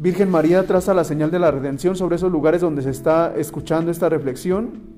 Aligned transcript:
Virgen 0.00 0.30
María 0.30 0.64
traza 0.64 0.94
la 0.94 1.02
señal 1.02 1.32
de 1.32 1.40
la 1.40 1.50
redención 1.50 1.96
sobre 1.96 2.14
esos 2.14 2.30
lugares 2.30 2.60
donde 2.60 2.82
se 2.82 2.90
está 2.90 3.34
escuchando 3.36 3.90
esta 3.90 4.08
reflexión. 4.08 4.94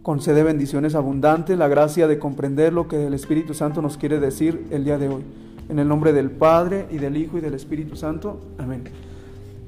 Concede 0.00 0.42
bendiciones 0.42 0.94
abundantes, 0.94 1.58
la 1.58 1.68
gracia 1.68 2.08
de 2.08 2.18
comprender 2.18 2.72
lo 2.72 2.88
que 2.88 3.08
el 3.08 3.12
Espíritu 3.12 3.52
Santo 3.52 3.82
nos 3.82 3.98
quiere 3.98 4.18
decir 4.18 4.66
el 4.70 4.84
día 4.84 4.96
de 4.96 5.08
hoy. 5.08 5.22
En 5.68 5.78
el 5.78 5.86
nombre 5.86 6.14
del 6.14 6.30
Padre 6.30 6.86
y 6.90 6.96
del 6.96 7.18
Hijo 7.18 7.36
y 7.36 7.42
del 7.42 7.52
Espíritu 7.52 7.94
Santo. 7.94 8.40
Amén. 8.56 8.84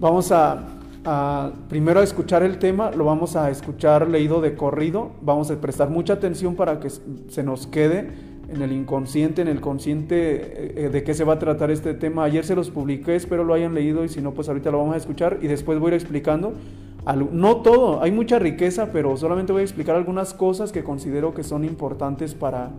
Vamos 0.01 0.32
a, 0.32 0.66
primero 1.69 2.01
a 2.01 2.03
escuchar 2.03 2.43
el 2.43 2.59
tema, 2.59 2.91
lo 2.91 3.05
vamos 3.05 3.37
a 3.37 3.51
escuchar 3.51 4.09
leído 4.09 4.41
de 4.41 4.55
corrido. 4.55 5.11
Vamos 5.21 5.51
a 5.51 5.61
prestar 5.61 5.91
mucha 5.91 6.15
atención 6.15 6.55
para 6.55 6.81
que 6.81 6.89
se 6.89 7.43
nos 7.43 7.67
quede 7.67 8.30
en 8.53 8.62
el 8.62 8.73
inconsciente, 8.73 9.43
en 9.43 9.48
el 9.48 9.61
consciente 9.61 10.85
eh, 10.85 10.89
de 10.89 11.05
qué 11.05 11.14
se 11.14 11.25
va 11.25 11.35
a 11.35 11.39
tratar 11.39 11.71
este 11.71 11.95
tema. 11.95 12.25
Ayer 12.25 12.45
se 12.45 12.57
los 12.57 12.71
publiqué, 12.71 13.14
espero 13.14 13.45
lo 13.45 13.54
hayan 13.54 13.75
leído 13.75 14.04
y 14.04 14.09
si 14.09 14.21
no, 14.21 14.32
pues 14.32 14.49
ahorita 14.49 14.71
lo 14.71 14.79
vamos 14.79 14.95
a 14.95 14.99
escuchar 14.99 15.39
y 15.40 15.46
después 15.46 15.79
voy 15.79 15.93
a 15.93 15.95
ir 15.95 16.00
explicando. 16.00 16.54
No 17.32 17.57
todo, 17.57 18.03
hay 18.03 18.13
mucha 18.13 18.39
riqueza, 18.39 18.90
pero 18.93 19.17
solamente 19.17 19.53
voy 19.53 19.63
a 19.63 19.64
explicar 19.64 19.96
algunas 19.96 20.35
cosas 20.35 20.71
que 20.71 20.85
considero 20.85 21.32
que 21.32 21.43
son 21.43 21.64
importantes 21.64 22.35
para, 22.35 22.71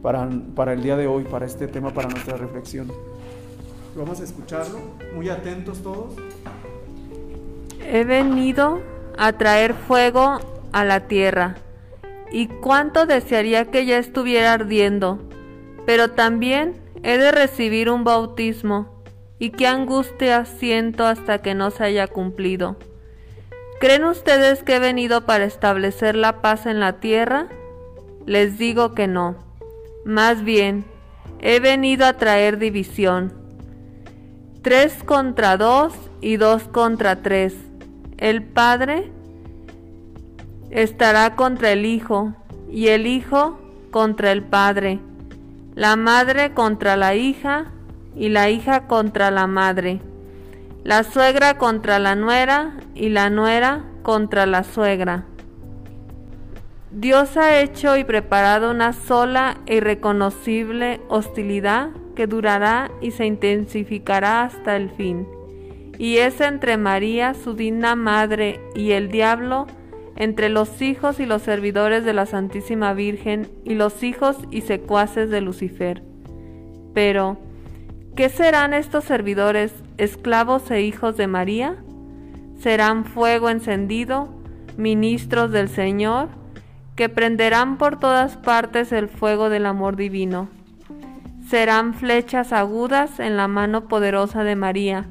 para, 0.00 0.28
para 0.54 0.72
el 0.72 0.82
día 0.82 0.96
de 0.96 1.06
hoy, 1.06 1.24
para 1.24 1.44
este 1.44 1.68
tema, 1.68 1.90
para 1.90 2.08
nuestra 2.08 2.36
reflexión. 2.36 2.90
Vamos 3.94 4.20
a 4.20 4.24
escucharlo, 4.24 4.78
muy 5.14 5.28
atentos 5.28 5.82
todos. 5.82 6.14
He 7.80 8.04
venido 8.04 8.80
a 9.18 9.32
traer 9.34 9.74
fuego 9.74 10.38
a 10.72 10.84
la 10.84 11.06
tierra 11.06 11.56
y 12.30 12.48
cuánto 12.48 13.06
desearía 13.06 13.70
que 13.70 13.86
ya 13.86 13.98
estuviera 13.98 14.52
ardiendo, 14.52 15.18
pero 15.86 16.10
también 16.10 16.74
he 17.02 17.18
de 17.18 17.30
recibir 17.30 17.90
un 17.90 18.04
bautismo, 18.04 19.02
y 19.38 19.50
qué 19.50 19.66
angustia 19.66 20.44
siento 20.44 21.06
hasta 21.06 21.38
que 21.38 21.54
no 21.54 21.70
se 21.70 21.84
haya 21.84 22.06
cumplido. 22.06 22.76
¿Creen 23.78 24.04
ustedes 24.04 24.62
que 24.62 24.76
he 24.76 24.78
venido 24.78 25.26
para 25.26 25.44
establecer 25.44 26.16
la 26.16 26.40
paz 26.40 26.64
en 26.64 26.80
la 26.80 26.94
tierra? 27.00 27.48
Les 28.24 28.58
digo 28.58 28.94
que 28.94 29.06
no. 29.06 29.36
Más 30.04 30.42
bien, 30.42 30.84
he 31.40 31.60
venido 31.60 32.06
a 32.06 32.14
traer 32.14 32.58
división. 32.58 33.34
Tres 34.62 35.02
contra 35.04 35.58
dos 35.58 35.92
y 36.22 36.38
dos 36.38 36.64
contra 36.68 37.22
tres. 37.22 37.54
El 38.16 38.42
Padre 38.42 39.12
estará 40.76 41.36
contra 41.36 41.72
el 41.72 41.86
Hijo, 41.86 42.34
y 42.70 42.88
el 42.88 43.06
Hijo 43.06 43.58
contra 43.90 44.30
el 44.30 44.42
Padre, 44.42 45.00
la 45.74 45.96
madre 45.96 46.52
contra 46.52 46.96
la 46.96 47.14
hija, 47.14 47.72
y 48.14 48.28
la 48.28 48.50
hija 48.50 48.86
contra 48.86 49.30
la 49.30 49.46
madre, 49.46 50.00
la 50.84 51.02
suegra 51.02 51.56
contra 51.56 51.98
la 51.98 52.14
nuera, 52.14 52.76
y 52.94 53.08
la 53.08 53.30
nuera 53.30 53.84
contra 54.02 54.44
la 54.44 54.64
suegra. 54.64 55.24
Dios 56.90 57.38
ha 57.38 57.58
hecho 57.60 57.96
y 57.96 58.04
preparado 58.04 58.70
una 58.70 58.92
sola 58.92 59.56
e 59.64 59.76
irreconocible 59.76 61.00
hostilidad 61.08 61.88
que 62.14 62.26
durará 62.26 62.90
y 63.00 63.12
se 63.12 63.24
intensificará 63.24 64.42
hasta 64.42 64.76
el 64.76 64.90
fin. 64.90 65.26
Y 65.98 66.18
es 66.18 66.40
entre 66.42 66.76
María, 66.76 67.32
su 67.32 67.54
digna 67.54 67.96
madre, 67.96 68.60
y 68.74 68.92
el 68.92 69.08
diablo, 69.08 69.66
entre 70.16 70.48
los 70.48 70.80
hijos 70.80 71.20
y 71.20 71.26
los 71.26 71.42
servidores 71.42 72.04
de 72.04 72.14
la 72.14 72.26
Santísima 72.26 72.94
Virgen 72.94 73.48
y 73.64 73.74
los 73.74 74.02
hijos 74.02 74.38
y 74.50 74.62
secuaces 74.62 75.30
de 75.30 75.42
Lucifer. 75.42 76.02
Pero, 76.94 77.36
¿qué 78.16 78.30
serán 78.30 78.72
estos 78.72 79.04
servidores, 79.04 79.74
esclavos 79.98 80.70
e 80.70 80.82
hijos 80.82 81.18
de 81.18 81.26
María? 81.26 81.76
Serán 82.58 83.04
fuego 83.04 83.50
encendido, 83.50 84.30
ministros 84.78 85.52
del 85.52 85.68
Señor, 85.68 86.28
que 86.96 87.10
prenderán 87.10 87.76
por 87.76 87.98
todas 87.98 88.38
partes 88.38 88.92
el 88.92 89.08
fuego 89.08 89.50
del 89.50 89.66
amor 89.66 89.96
divino. 89.96 90.48
Serán 91.46 91.92
flechas 91.92 92.54
agudas 92.54 93.20
en 93.20 93.36
la 93.36 93.48
mano 93.48 93.86
poderosa 93.86 94.42
de 94.42 94.56
María, 94.56 95.06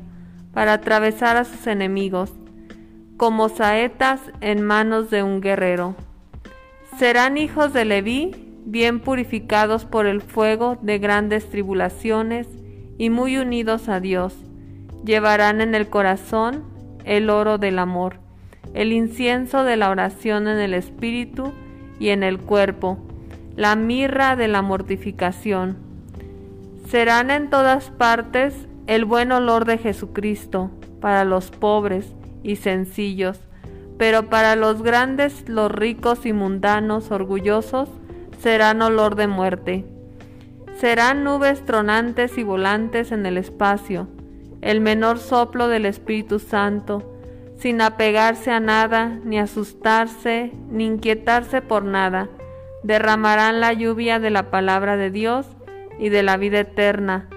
para 0.51 0.73
atravesar 0.73 1.37
a 1.37 1.45
sus 1.45 1.67
enemigos 1.67 2.33
como 3.17 3.49
saetas 3.49 4.19
en 4.41 4.61
manos 4.61 5.09
de 5.09 5.23
un 5.23 5.41
guerrero. 5.41 5.95
Serán 6.97 7.37
hijos 7.37 7.73
de 7.73 7.85
Leví, 7.85 8.35
bien 8.65 8.99
purificados 8.99 9.85
por 9.85 10.05
el 10.05 10.21
fuego 10.21 10.77
de 10.81 10.99
grandes 10.99 11.49
tribulaciones 11.49 12.47
y 12.97 13.09
muy 13.09 13.37
unidos 13.37 13.89
a 13.89 13.99
Dios. 13.99 14.35
Llevarán 15.05 15.61
en 15.61 15.75
el 15.75 15.87
corazón 15.87 16.63
el 17.05 17.29
oro 17.29 17.57
del 17.57 17.79
amor, 17.79 18.19
el 18.73 18.91
incienso 18.91 19.63
de 19.63 19.77
la 19.77 19.89
oración 19.89 20.47
en 20.47 20.57
el 20.57 20.73
espíritu 20.73 21.53
y 21.99 22.09
en 22.09 22.23
el 22.23 22.39
cuerpo, 22.39 22.97
la 23.55 23.75
mirra 23.75 24.35
de 24.35 24.47
la 24.47 24.61
mortificación. 24.61 25.77
Serán 26.89 27.31
en 27.31 27.49
todas 27.49 27.91
partes 27.91 28.67
el 28.87 29.05
buen 29.05 29.31
olor 29.31 29.65
de 29.65 29.77
Jesucristo 29.77 30.71
para 30.99 31.23
los 31.23 31.51
pobres, 31.51 32.13
y 32.45 32.57
sencillos, 32.57 33.39
pero 33.97 34.29
para 34.29 34.55
los 34.55 34.83
grandes, 34.83 35.49
los 35.49 35.71
ricos 35.71 36.25
y 36.25 36.33
mundanos, 36.33 37.09
orgullosos, 37.09 37.89
serán 38.39 38.83
olor 38.83 39.15
de 39.15 39.27
muerte. 39.27 39.85
Serán 40.77 41.23
nubes 41.23 41.65
tronantes 41.65 42.37
y 42.37 42.43
volantes 42.43 43.11
en 43.11 43.25
el 43.25 43.37
espacio, 43.37 44.07
el 44.61 44.79
menor 44.79 45.17
soplo 45.17 45.67
del 45.67 45.85
Espíritu 45.85 46.37
Santo, 46.37 47.11
sin 47.57 47.81
apegarse 47.81 48.51
a 48.51 48.59
nada, 48.59 49.19
ni 49.23 49.39
asustarse, 49.39 50.51
ni 50.69 50.85
inquietarse 50.85 51.61
por 51.61 51.83
nada. 51.83 52.29
Derramarán 52.83 53.59
la 53.59 53.73
lluvia 53.73 54.19
de 54.19 54.29
la 54.29 54.51
palabra 54.51 54.97
de 54.97 55.09
Dios 55.09 55.47
y 55.97 56.09
de 56.09 56.21
la 56.21 56.37
vida 56.37 56.59
eterna. 56.59 57.27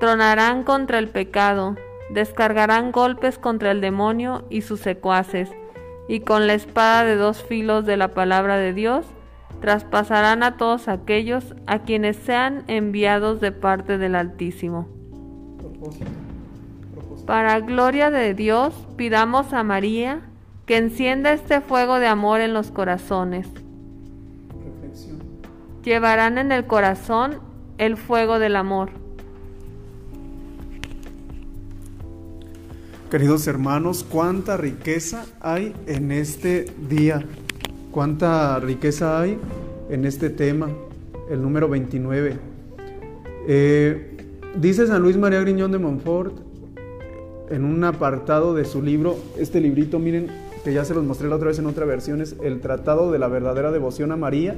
Tronarán 0.00 0.62
contra 0.62 0.98
el 0.98 1.08
pecado, 1.08 1.76
descargarán 2.10 2.92
golpes 2.92 3.38
contra 3.38 3.70
el 3.70 3.80
demonio 3.80 4.44
y 4.50 4.62
sus 4.62 4.80
secuaces, 4.80 5.50
y 6.08 6.20
con 6.20 6.46
la 6.46 6.54
espada 6.54 7.04
de 7.04 7.16
dos 7.16 7.42
filos 7.42 7.84
de 7.84 7.96
la 7.96 8.14
palabra 8.14 8.56
de 8.56 8.72
Dios, 8.72 9.06
traspasarán 9.60 10.42
a 10.42 10.56
todos 10.56 10.88
aquellos 10.88 11.54
a 11.66 11.80
quienes 11.80 12.16
sean 12.16 12.64
enviados 12.68 13.40
de 13.40 13.52
parte 13.52 13.98
del 13.98 14.14
Altísimo. 14.14 14.86
Para 17.26 17.58
gloria 17.60 18.10
de 18.10 18.34
Dios, 18.34 18.86
pidamos 18.96 19.52
a 19.52 19.64
María 19.64 20.20
que 20.64 20.76
encienda 20.76 21.32
este 21.32 21.60
fuego 21.60 21.98
de 21.98 22.06
amor 22.06 22.40
en 22.40 22.54
los 22.54 22.70
corazones. 22.70 23.48
Llevarán 25.82 26.38
en 26.38 26.52
el 26.52 26.66
corazón 26.66 27.40
el 27.78 27.96
fuego 27.96 28.38
del 28.38 28.56
amor 28.56 29.05
Queridos 33.10 33.46
hermanos, 33.46 34.04
cuánta 34.08 34.56
riqueza 34.56 35.26
hay 35.40 35.72
en 35.86 36.10
este 36.10 36.66
día, 36.88 37.24
cuánta 37.92 38.58
riqueza 38.58 39.20
hay 39.20 39.38
en 39.88 40.04
este 40.04 40.28
tema, 40.28 40.70
el 41.30 41.40
número 41.40 41.68
29. 41.68 42.36
Eh, 43.46 44.16
dice 44.56 44.88
San 44.88 45.02
Luis 45.02 45.16
María 45.16 45.40
Griñón 45.40 45.70
de 45.70 45.78
Montfort 45.78 46.34
en 47.48 47.64
un 47.64 47.84
apartado 47.84 48.56
de 48.56 48.64
su 48.64 48.82
libro, 48.82 49.16
este 49.38 49.60
librito, 49.60 50.00
miren, 50.00 50.26
que 50.64 50.72
ya 50.72 50.84
se 50.84 50.92
los 50.92 51.04
mostré 51.04 51.28
la 51.28 51.36
otra 51.36 51.46
vez 51.46 51.60
en 51.60 51.66
otra 51.66 51.86
versión, 51.86 52.20
es 52.20 52.34
el 52.42 52.60
Tratado 52.60 53.12
de 53.12 53.20
la 53.20 53.28
Verdadera 53.28 53.70
Devoción 53.70 54.10
a 54.10 54.16
María. 54.16 54.56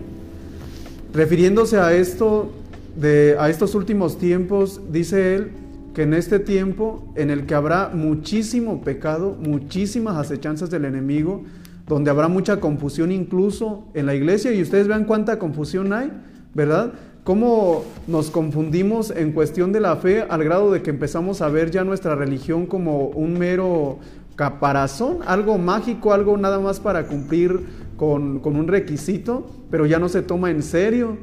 Refiriéndose 1.12 1.78
a 1.78 1.92
esto, 1.92 2.50
de, 2.96 3.36
a 3.38 3.50
estos 3.50 3.74
últimos 3.74 4.16
tiempos, 4.16 4.80
dice 4.90 5.34
él, 5.34 5.50
que 5.94 6.02
en 6.02 6.14
este 6.14 6.38
tiempo 6.38 7.12
en 7.16 7.30
el 7.30 7.46
que 7.46 7.54
habrá 7.54 7.90
muchísimo 7.92 8.82
pecado, 8.82 9.36
muchísimas 9.40 10.16
acechanzas 10.16 10.70
del 10.70 10.84
enemigo, 10.84 11.42
donde 11.86 12.10
habrá 12.10 12.28
mucha 12.28 12.60
confusión 12.60 13.10
incluso 13.10 13.88
en 13.94 14.06
la 14.06 14.14
iglesia, 14.14 14.52
y 14.52 14.62
ustedes 14.62 14.86
vean 14.86 15.04
cuánta 15.04 15.38
confusión 15.38 15.92
hay, 15.92 16.12
¿verdad? 16.54 16.92
Cómo 17.24 17.84
nos 18.06 18.30
confundimos 18.30 19.10
en 19.10 19.32
cuestión 19.32 19.72
de 19.72 19.80
la 19.80 19.96
fe 19.96 20.22
al 20.22 20.44
grado 20.44 20.70
de 20.70 20.82
que 20.82 20.90
empezamos 20.90 21.42
a 21.42 21.48
ver 21.48 21.70
ya 21.70 21.84
nuestra 21.84 22.14
religión 22.14 22.66
como 22.66 23.08
un 23.08 23.38
mero 23.38 23.98
caparazón, 24.36 25.18
algo 25.26 25.58
mágico, 25.58 26.12
algo 26.12 26.36
nada 26.36 26.60
más 26.60 26.78
para 26.78 27.06
cumplir 27.06 27.60
con, 27.96 28.38
con 28.38 28.56
un 28.56 28.68
requisito, 28.68 29.50
pero 29.70 29.84
ya 29.84 29.98
no 29.98 30.08
se 30.08 30.22
toma 30.22 30.50
en 30.50 30.62
serio. 30.62 31.16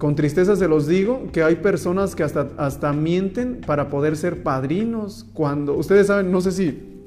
Con 0.00 0.14
tristeza 0.14 0.56
se 0.56 0.66
los 0.66 0.86
digo 0.86 1.26
que 1.30 1.42
hay 1.42 1.56
personas 1.56 2.16
que 2.16 2.22
hasta, 2.22 2.48
hasta 2.56 2.94
mienten 2.94 3.60
para 3.60 3.90
poder 3.90 4.16
ser 4.16 4.42
padrinos. 4.42 5.26
Cuando 5.34 5.74
ustedes 5.74 6.06
saben, 6.06 6.32
no 6.32 6.40
sé 6.40 6.52
si, 6.52 7.02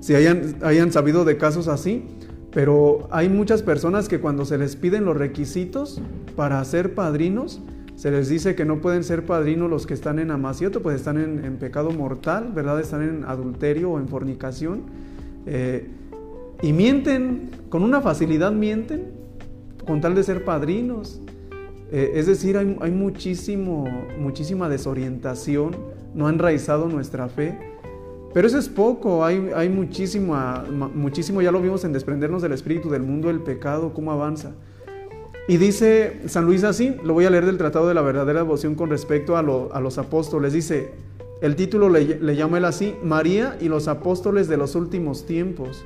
si 0.00 0.16
hayan, 0.16 0.56
hayan 0.62 0.90
sabido 0.90 1.24
de 1.24 1.36
casos 1.36 1.68
así, 1.68 2.02
pero 2.50 3.06
hay 3.12 3.28
muchas 3.28 3.62
personas 3.62 4.08
que 4.08 4.18
cuando 4.18 4.44
se 4.44 4.58
les 4.58 4.74
piden 4.74 5.04
los 5.04 5.16
requisitos 5.16 6.02
para 6.34 6.62
ser 6.64 6.96
padrinos, 6.96 7.62
Se 7.94 8.10
les 8.10 8.28
dice 8.28 8.56
que 8.56 8.64
no 8.64 8.80
pueden 8.80 9.04
ser 9.04 9.24
padrinos 9.24 9.70
los 9.70 9.86
que 9.86 9.94
están 9.94 10.18
en 10.18 10.32
amaciato, 10.32 10.82
pues 10.82 10.96
están 10.96 11.16
en, 11.16 11.58
pecado 11.58 11.92
mortal, 11.92 12.50
¿verdad? 12.52 12.80
Están 12.80 13.02
en 13.02 13.24
adulterio 13.24 13.92
o 13.92 14.00
en 14.00 14.08
fornicación. 14.08 14.82
Eh, 15.46 15.86
y 16.60 16.72
mienten, 16.72 17.50
con 17.68 17.84
una 17.84 18.00
facilidad 18.00 18.50
mienten, 18.50 19.12
con 19.86 20.00
tal 20.00 20.16
de 20.16 20.24
ser 20.24 20.44
padrinos. 20.44 21.20
Eh, 21.92 22.12
es 22.14 22.26
decir, 22.26 22.56
hay, 22.56 22.90
muchísimo, 22.90 23.84
muchísima 24.18 24.68
desorientación, 24.68 25.76
no 26.14 26.26
ha 26.26 26.30
enraizado 26.30 26.88
nuestra 26.88 27.28
fe. 27.28 27.58
Pero 28.32 28.46
eso 28.46 28.58
es 28.58 28.68
poco, 28.68 29.24
hay, 29.24 29.50
hay 29.56 29.68
muchísimo, 29.68 30.36
muchísimo, 30.94 31.42
ya 31.42 31.50
lo 31.50 31.60
vimos 31.60 31.84
en 31.84 31.92
desprendernos 31.92 32.42
del 32.42 32.52
espíritu, 32.52 32.88
del 32.88 33.02
mundo, 33.02 33.26
del 33.26 33.40
pecado, 33.40 33.92
cómo 33.92 34.12
avanza. 34.12 34.52
Y 35.48 35.56
dice 35.56 36.20
San 36.26 36.44
Luis 36.44 36.62
así, 36.62 36.94
lo 37.02 37.12
voy 37.12 37.24
a 37.24 37.30
leer 37.30 37.44
del 37.44 37.58
Tratado 37.58 37.88
de 37.88 37.94
la 37.94 38.02
Verdadera 38.02 38.40
Devoción 38.40 38.76
con 38.76 38.88
respecto 38.88 39.36
a, 39.36 39.42
los 39.42 39.98
apóstoles. 39.98 40.52
Dice, 40.52 40.92
el 41.42 41.56
título 41.56 41.88
le, 41.88 42.36
llama 42.36 42.58
él 42.58 42.66
así, 42.66 42.94
María 43.02 43.58
y 43.60 43.68
los 43.68 43.88
apóstoles 43.88 44.46
de 44.46 44.56
los 44.56 44.76
últimos 44.76 45.26
tiempos. 45.26 45.84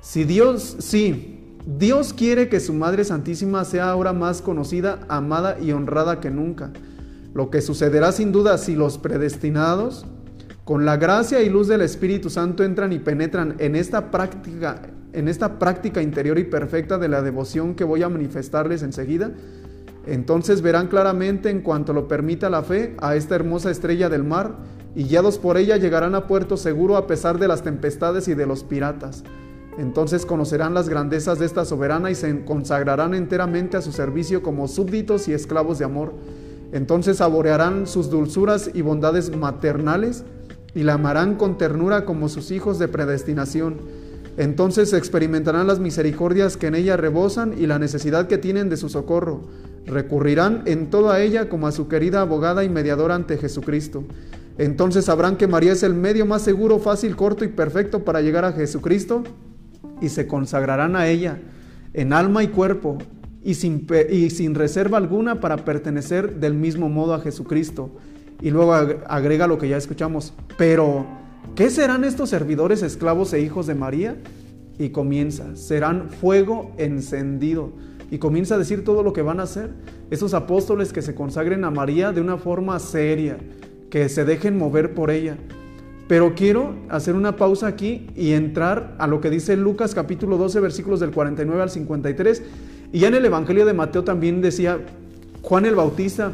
Si 0.00 0.22
Dios, 0.22 0.76
sí, 0.78 1.39
Dios 1.66 2.12
quiere 2.12 2.48
que 2.48 2.60
su 2.60 2.72
Madre 2.72 3.04
Santísima 3.04 3.64
sea 3.64 3.90
ahora 3.90 4.12
más 4.12 4.40
conocida, 4.42 5.00
amada 5.08 5.58
y 5.60 5.72
honrada 5.72 6.20
que 6.20 6.30
nunca. 6.30 6.70
Lo 7.34 7.50
que 7.50 7.60
sucederá 7.60 8.12
sin 8.12 8.32
duda 8.32 8.58
si 8.58 8.74
los 8.74 8.98
predestinados, 8.98 10.06
con 10.64 10.84
la 10.84 10.96
gracia 10.96 11.42
y 11.42 11.50
luz 11.50 11.68
del 11.68 11.82
Espíritu 11.82 12.30
Santo, 12.30 12.64
entran 12.64 12.92
y 12.92 12.98
penetran 12.98 13.56
en 13.58 13.76
esta 13.76 14.10
práctica 14.10 14.82
en 15.12 15.28
esta 15.28 15.58
práctica 15.58 16.02
interior 16.02 16.38
y 16.38 16.44
perfecta 16.44 16.98
de 16.98 17.08
la 17.08 17.22
devoción 17.22 17.74
que 17.74 17.84
voy 17.84 18.02
a 18.02 18.08
manifestarles 18.08 18.82
enseguida, 18.82 19.32
entonces 20.06 20.62
verán 20.62 20.88
claramente 20.88 21.50
en 21.50 21.60
cuanto 21.60 21.92
lo 21.92 22.08
permita 22.08 22.48
la 22.48 22.62
fe 22.62 22.94
a 23.00 23.16
esta 23.16 23.34
hermosa 23.34 23.70
estrella 23.70 24.08
del 24.08 24.24
mar 24.24 24.54
y 24.94 25.04
guiados 25.04 25.38
por 25.38 25.56
ella 25.56 25.76
llegarán 25.76 26.14
a 26.14 26.26
puerto 26.26 26.56
seguro 26.56 26.96
a 26.96 27.06
pesar 27.06 27.38
de 27.38 27.48
las 27.48 27.62
tempestades 27.62 28.28
y 28.28 28.34
de 28.34 28.46
los 28.46 28.64
piratas. 28.64 29.24
Entonces 29.78 30.26
conocerán 30.26 30.74
las 30.74 30.88
grandezas 30.88 31.38
de 31.38 31.46
esta 31.46 31.64
soberana 31.64 32.10
y 32.10 32.14
se 32.14 32.44
consagrarán 32.44 33.14
enteramente 33.14 33.76
a 33.76 33.82
su 33.82 33.92
servicio 33.92 34.42
como 34.42 34.68
súbditos 34.68 35.28
y 35.28 35.32
esclavos 35.32 35.78
de 35.78 35.84
amor. 35.84 36.12
Entonces 36.72 37.18
saborearán 37.18 37.86
sus 37.86 38.10
dulzuras 38.10 38.70
y 38.72 38.82
bondades 38.82 39.34
maternales 39.34 40.24
y 40.74 40.82
la 40.82 40.94
amarán 40.94 41.36
con 41.36 41.58
ternura 41.58 42.04
como 42.04 42.28
sus 42.28 42.50
hijos 42.50 42.78
de 42.78 42.88
predestinación 42.88 43.78
entonces 44.36 44.92
experimentarán 44.92 45.66
las 45.66 45.80
misericordias 45.80 46.56
que 46.56 46.68
en 46.68 46.74
ella 46.74 46.96
rebosan 46.96 47.54
y 47.58 47.66
la 47.66 47.78
necesidad 47.78 48.26
que 48.26 48.38
tienen 48.38 48.68
de 48.68 48.76
su 48.76 48.88
socorro. 48.88 49.42
Recurrirán 49.86 50.62
en 50.66 50.88
toda 50.88 51.20
ella 51.20 51.48
como 51.48 51.66
a 51.66 51.72
su 51.72 51.88
querida 51.88 52.20
abogada 52.20 52.64
y 52.64 52.68
mediadora 52.68 53.14
ante 53.14 53.38
Jesucristo. 53.38 54.04
Entonces 54.56 55.06
sabrán 55.06 55.36
que 55.36 55.46
María 55.46 55.72
es 55.72 55.82
el 55.82 55.94
medio 55.94 56.26
más 56.26 56.42
seguro, 56.42 56.78
fácil, 56.78 57.16
corto 57.16 57.44
y 57.44 57.48
perfecto 57.48 58.04
para 58.04 58.20
llegar 58.20 58.44
a 58.44 58.52
Jesucristo 58.52 59.24
y 60.00 60.08
se 60.08 60.26
consagrarán 60.26 60.96
a 60.96 61.08
ella 61.08 61.38
en 61.92 62.12
alma 62.12 62.42
y 62.42 62.48
cuerpo 62.48 62.98
y 63.42 63.54
sin, 63.54 63.86
y 64.10 64.30
sin 64.30 64.54
reserva 64.54 64.98
alguna 64.98 65.40
para 65.40 65.58
pertenecer 65.58 66.36
del 66.36 66.54
mismo 66.54 66.88
modo 66.88 67.14
a 67.14 67.20
Jesucristo. 67.20 67.90
Y 68.40 68.50
luego 68.50 68.72
agrega 68.74 69.46
lo 69.46 69.58
que 69.58 69.68
ya 69.68 69.76
escuchamos, 69.76 70.32
pero 70.56 71.06
¿Qué 71.54 71.68
serán 71.68 72.04
estos 72.04 72.30
servidores 72.30 72.82
esclavos 72.82 73.32
e 73.32 73.40
hijos 73.40 73.66
de 73.66 73.74
María? 73.74 74.16
Y 74.78 74.90
comienza, 74.90 75.56
serán 75.56 76.08
fuego 76.08 76.72
encendido. 76.78 77.72
Y 78.10 78.18
comienza 78.18 78.54
a 78.54 78.58
decir 78.58 78.84
todo 78.84 79.02
lo 79.02 79.12
que 79.12 79.22
van 79.22 79.40
a 79.40 79.44
hacer. 79.44 79.70
Esos 80.10 80.32
apóstoles 80.32 80.92
que 80.92 81.02
se 81.02 81.14
consagren 81.14 81.64
a 81.64 81.70
María 81.70 82.12
de 82.12 82.20
una 82.20 82.38
forma 82.38 82.78
seria, 82.78 83.36
que 83.90 84.08
se 84.08 84.24
dejen 84.24 84.56
mover 84.56 84.94
por 84.94 85.10
ella. 85.10 85.36
Pero 86.10 86.34
quiero 86.34 86.74
hacer 86.88 87.14
una 87.14 87.36
pausa 87.36 87.68
aquí 87.68 88.08
y 88.16 88.32
entrar 88.32 88.96
a 88.98 89.06
lo 89.06 89.20
que 89.20 89.30
dice 89.30 89.56
Lucas 89.56 89.94
capítulo 89.94 90.38
12 90.38 90.58
versículos 90.58 90.98
del 90.98 91.12
49 91.12 91.62
al 91.62 91.70
53. 91.70 92.42
Y 92.92 92.98
ya 92.98 93.06
en 93.06 93.14
el 93.14 93.24
Evangelio 93.26 93.64
de 93.64 93.74
Mateo 93.74 94.02
también 94.02 94.40
decía 94.40 94.80
Juan 95.42 95.66
el 95.66 95.76
Bautista, 95.76 96.32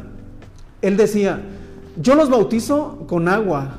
él 0.81 0.97
decía, 0.97 1.41
yo 2.01 2.15
los 2.15 2.31
bautizo 2.31 3.05
con 3.07 3.27
agua, 3.27 3.77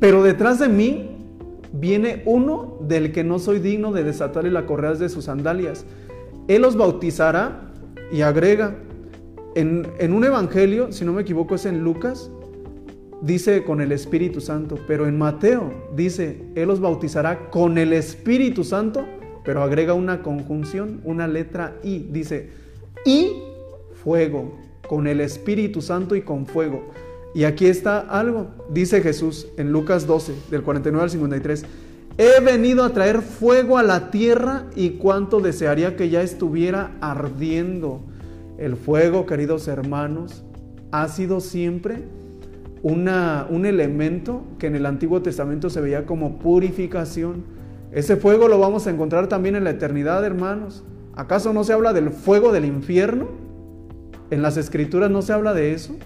pero 0.00 0.22
detrás 0.22 0.58
de 0.58 0.70
mí 0.70 1.10
viene 1.70 2.22
uno 2.24 2.78
del 2.80 3.12
que 3.12 3.22
no 3.22 3.38
soy 3.38 3.58
digno 3.58 3.92
de 3.92 4.04
desatarle 4.04 4.50
la 4.50 4.64
correa 4.64 4.94
de 4.94 5.10
sus 5.10 5.26
sandalias. 5.26 5.84
Él 6.48 6.62
los 6.62 6.78
bautizará 6.78 7.72
y 8.10 8.22
agrega, 8.22 8.74
en, 9.54 9.86
en, 9.98 10.14
un 10.14 10.24
evangelio, 10.24 10.92
si 10.92 11.04
no 11.04 11.12
me 11.12 11.20
equivoco 11.20 11.56
es 11.56 11.66
en 11.66 11.84
Lucas, 11.84 12.30
dice 13.22 13.64
con 13.64 13.80
el 13.80 13.92
Espíritu 13.92 14.40
Santo, 14.40 14.78
pero 14.86 15.06
en 15.06 15.18
Mateo 15.18 15.72
dice, 15.94 16.42
Él 16.54 16.68
los 16.68 16.80
bautizará 16.80 17.50
con 17.50 17.78
el 17.78 17.92
Espíritu 17.92 18.64
Santo, 18.64 19.06
pero 19.44 19.62
agrega 19.62 19.94
una 19.94 20.22
conjunción, 20.22 21.00
una 21.04 21.26
letra 21.26 21.76
I, 21.82 22.08
dice, 22.10 22.50
y 23.04 23.32
fuego, 24.02 24.58
con 24.88 25.06
el 25.06 25.20
Espíritu 25.20 25.82
Santo 25.82 26.14
y 26.16 26.22
con 26.22 26.46
fuego. 26.46 26.90
Y 27.34 27.44
aquí 27.44 27.66
está 27.66 28.00
algo, 28.00 28.48
dice 28.70 29.02
Jesús 29.02 29.48
en 29.56 29.72
Lucas 29.72 30.06
12, 30.06 30.34
del 30.50 30.62
49 30.62 31.02
al 31.02 31.10
53. 31.10 31.64
He 32.18 32.40
venido 32.40 32.82
a 32.82 32.94
traer 32.94 33.20
fuego 33.20 33.76
a 33.76 33.82
la 33.82 34.10
tierra 34.10 34.64
y 34.74 34.90
cuánto 34.90 35.40
desearía 35.40 35.96
que 35.96 36.08
ya 36.08 36.22
estuviera 36.22 36.92
ardiendo. 37.00 38.00
El 38.56 38.76
fuego, 38.76 39.26
queridos 39.26 39.68
hermanos, 39.68 40.44
ha 40.92 41.08
sido 41.08 41.40
siempre 41.40 42.04
un 42.92 43.66
elemento 43.66 44.44
que 44.58 44.68
en 44.68 44.76
el 44.76 44.86
Antiguo 44.86 45.20
Testamento 45.22 45.70
se 45.70 45.80
veía 45.80 46.06
como 46.06 46.38
purificación. 46.38 47.44
Ese 47.90 48.16
fuego 48.16 48.48
lo 48.48 48.58
vamos 48.58 48.86
a 48.86 48.90
encontrar 48.90 49.28
también 49.28 49.56
en 49.56 49.64
la 49.64 49.70
eternidad, 49.70 50.24
hermanos. 50.24 50.84
¿Acaso 51.16 51.52
no 51.52 51.64
se 51.64 51.72
habla 51.72 51.92
del 51.92 52.10
fuego 52.10 52.52
del 52.52 52.64
infierno? 52.64 53.26
¿En 54.30 54.42
las 54.42 54.56
escrituras 54.56 55.10
no 55.10 55.22
se 55.22 55.32
habla 55.32 55.54
de 55.54 55.72
eso? 55.72 55.96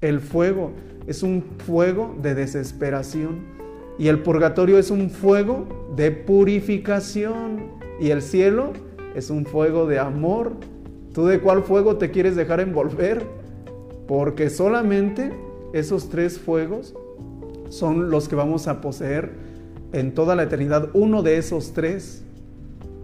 El 0.00 0.20
fuego 0.20 0.72
es 1.06 1.22
un 1.22 1.42
fuego 1.66 2.14
de 2.22 2.34
desesperación 2.34 3.40
y 3.98 4.08
el 4.08 4.20
purgatorio 4.20 4.78
es 4.78 4.90
un 4.90 5.10
fuego 5.10 5.92
de 5.96 6.10
purificación 6.10 7.80
y 8.00 8.10
el 8.10 8.22
cielo 8.22 8.72
es 9.14 9.30
un 9.30 9.44
fuego 9.44 9.86
de 9.86 9.98
amor. 9.98 10.52
¿Tú 11.14 11.26
de 11.26 11.40
cuál 11.40 11.62
fuego 11.62 11.96
te 11.96 12.10
quieres 12.10 12.36
dejar 12.36 12.60
envolver? 12.60 13.24
Porque 14.06 14.50
solamente 14.50 15.32
esos 15.72 16.08
tres 16.08 16.38
fuegos 16.38 16.94
son 17.68 18.10
los 18.10 18.28
que 18.28 18.36
vamos 18.36 18.68
a 18.68 18.80
poseer 18.80 19.32
en 19.92 20.12
toda 20.12 20.34
la 20.36 20.44
eternidad. 20.44 20.90
Uno 20.92 21.22
de 21.22 21.38
esos 21.38 21.72
tres, 21.72 22.22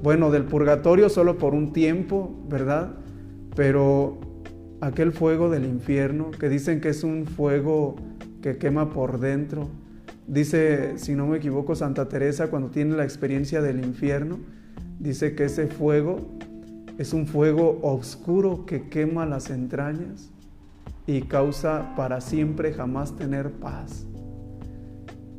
bueno, 0.03 0.31
del 0.31 0.45
purgatorio 0.45 1.09
solo 1.09 1.39
por 1.39 1.55
un 1.55 1.73
tiempo, 1.73 2.35
¿verdad? 2.49 2.95
Pero 3.57 4.19
aquel 4.81 5.13
fuego 5.13 5.51
del 5.51 5.65
infierno, 5.65 6.31
que 6.31 6.49
dicen 6.49 6.81
que 6.81 6.91
es 6.91 7.05
un 7.05 7.27
fuego 7.27 7.97
que 8.43 8.59
quema 8.59 8.91
por 8.91 9.19
dentro. 9.19 9.69
Dice, 10.27 10.99
si 10.99 11.15
no 11.15 11.27
me 11.27 11.39
equivoco, 11.39 11.75
Santa 11.75 12.09
Teresa 12.09 12.49
cuando 12.49 12.69
tiene 12.69 12.97
la 12.97 13.05
experiencia 13.05 13.63
del 13.63 13.83
infierno, 13.85 14.39
dice 14.99 15.35
que 15.35 15.45
ese 15.45 15.67
fuego 15.67 16.19
es 16.99 17.13
un 17.15 17.27
fuego 17.27 17.79
oscuro 17.83 18.67
que 18.67 18.89
quema 18.89 19.25
las 19.25 19.51
entrañas 19.51 20.31
y 21.09 21.23
causa 21.23 21.95
para 21.97 22.21
siempre 22.21 22.75
jamás 22.75 23.17
tener 23.17 23.51
paz. 23.51 24.07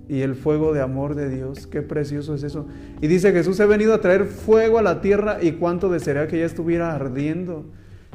Y 0.08 0.22
el 0.22 0.34
fuego 0.34 0.74
de 0.74 0.82
amor 0.82 1.14
de 1.14 1.30
Dios, 1.30 1.68
qué 1.68 1.84
precioso 1.84 2.34
es 2.34 2.42
eso. 2.42 2.66
Y 3.00 3.06
dice 3.06 3.32
Jesús, 3.32 3.60
he 3.60 3.68
venido 3.68 3.94
a 3.94 4.02
traer 4.02 4.26
fuego 4.26 4.80
a 4.80 4.82
la 4.82 5.00
tierra 5.00 5.38
y 5.40 5.52
cuánto 5.52 5.88
desearía 5.88 6.28
que 6.28 6.40
ya 6.40 6.46
estuviera 6.46 6.96
ardiendo. 6.96 7.66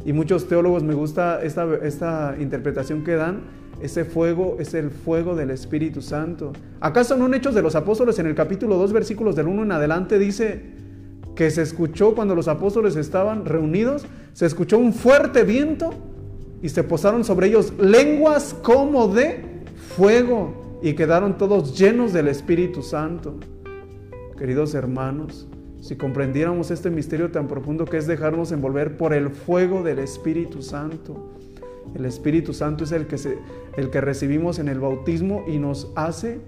Y 0.05 0.13
muchos 0.13 0.49
teólogos 0.49 0.83
me 0.83 0.95
gusta 0.95 1.45
esta, 1.45 1.65
esta 1.81 2.35
interpretación 2.41 3.05
que 3.05 3.15
dan. 3.15 3.43
Ese 3.81 4.05
fuego 4.05 4.57
es 4.59 4.75
el 4.75 4.91
fuego 4.91 5.37
del 5.37 5.51
Espíritu 5.51 6.03
Santo. 6.03 6.53
¿Acaso 6.81 7.17
no 7.17 7.27
en 7.27 7.35
Hechos 7.35 7.55
de 7.55 7.63
los 7.63 7.77
Apóstoles 7.77 8.19
en 8.19 8.27
el 8.27 8.35
capítulo 8.35 8.79
2 8.79 8.93
versículos 8.93 9.37
del 9.37 9.47
1 9.47 9.63
en 9.63 9.71
adelante 9.71 10.19
dice 10.19 10.61
que 11.37 11.53
se 11.53 11.63
escuchó 11.63 12.17
cuando 12.17 12.35
los 12.35 12.49
apóstoles 12.49 12.97
estaban 12.97 13.45
reunidos? 13.45 14.07
Se 14.33 14.45
escuchó 14.45 14.77
un 14.79 14.93
fuerte 14.93 15.45
viento 15.45 16.14
y 16.65 16.71
se 16.71 16.83
posaron 16.83 17.25
sobre 17.25 17.49
ellos 17.49 17.75
lenguas 17.79 18.57
como 18.63 19.09
de 19.09 19.45
fuego 19.97 20.79
y 20.81 20.95
quedaron 20.95 21.37
todos 21.37 21.79
llenos 21.79 22.15
del 22.15 22.27
Espíritu 22.27 22.81
Santo. 22.81 23.35
Queridos 24.39 24.75
hermanos, 24.75 25.47
si 25.83 25.95
comprendiéramos 25.97 26.71
este 26.71 26.89
misterio 26.89 27.31
tan 27.31 27.49
profundo 27.49 27.85
que 27.85 27.99
es 27.99 28.07
dejarnos 28.07 28.51
envolver 28.51 28.97
por 28.97 29.13
el 29.13 29.29
fuego 29.29 29.83
del 29.83 29.99
Espíritu 29.99 30.63
Santo. 30.63 31.35
El 31.95 32.07
Espíritu 32.07 32.55
Santo 32.55 32.85
es 32.85 32.93
el 32.93 33.07
que, 33.07 33.19
el 33.77 33.91
que 33.91 34.01
recibimos 34.01 34.59
en 34.59 34.69
el 34.69 34.81
bautismo 34.81 35.45
y 35.47 35.59
nos 35.59 35.93
hace 35.97 36.41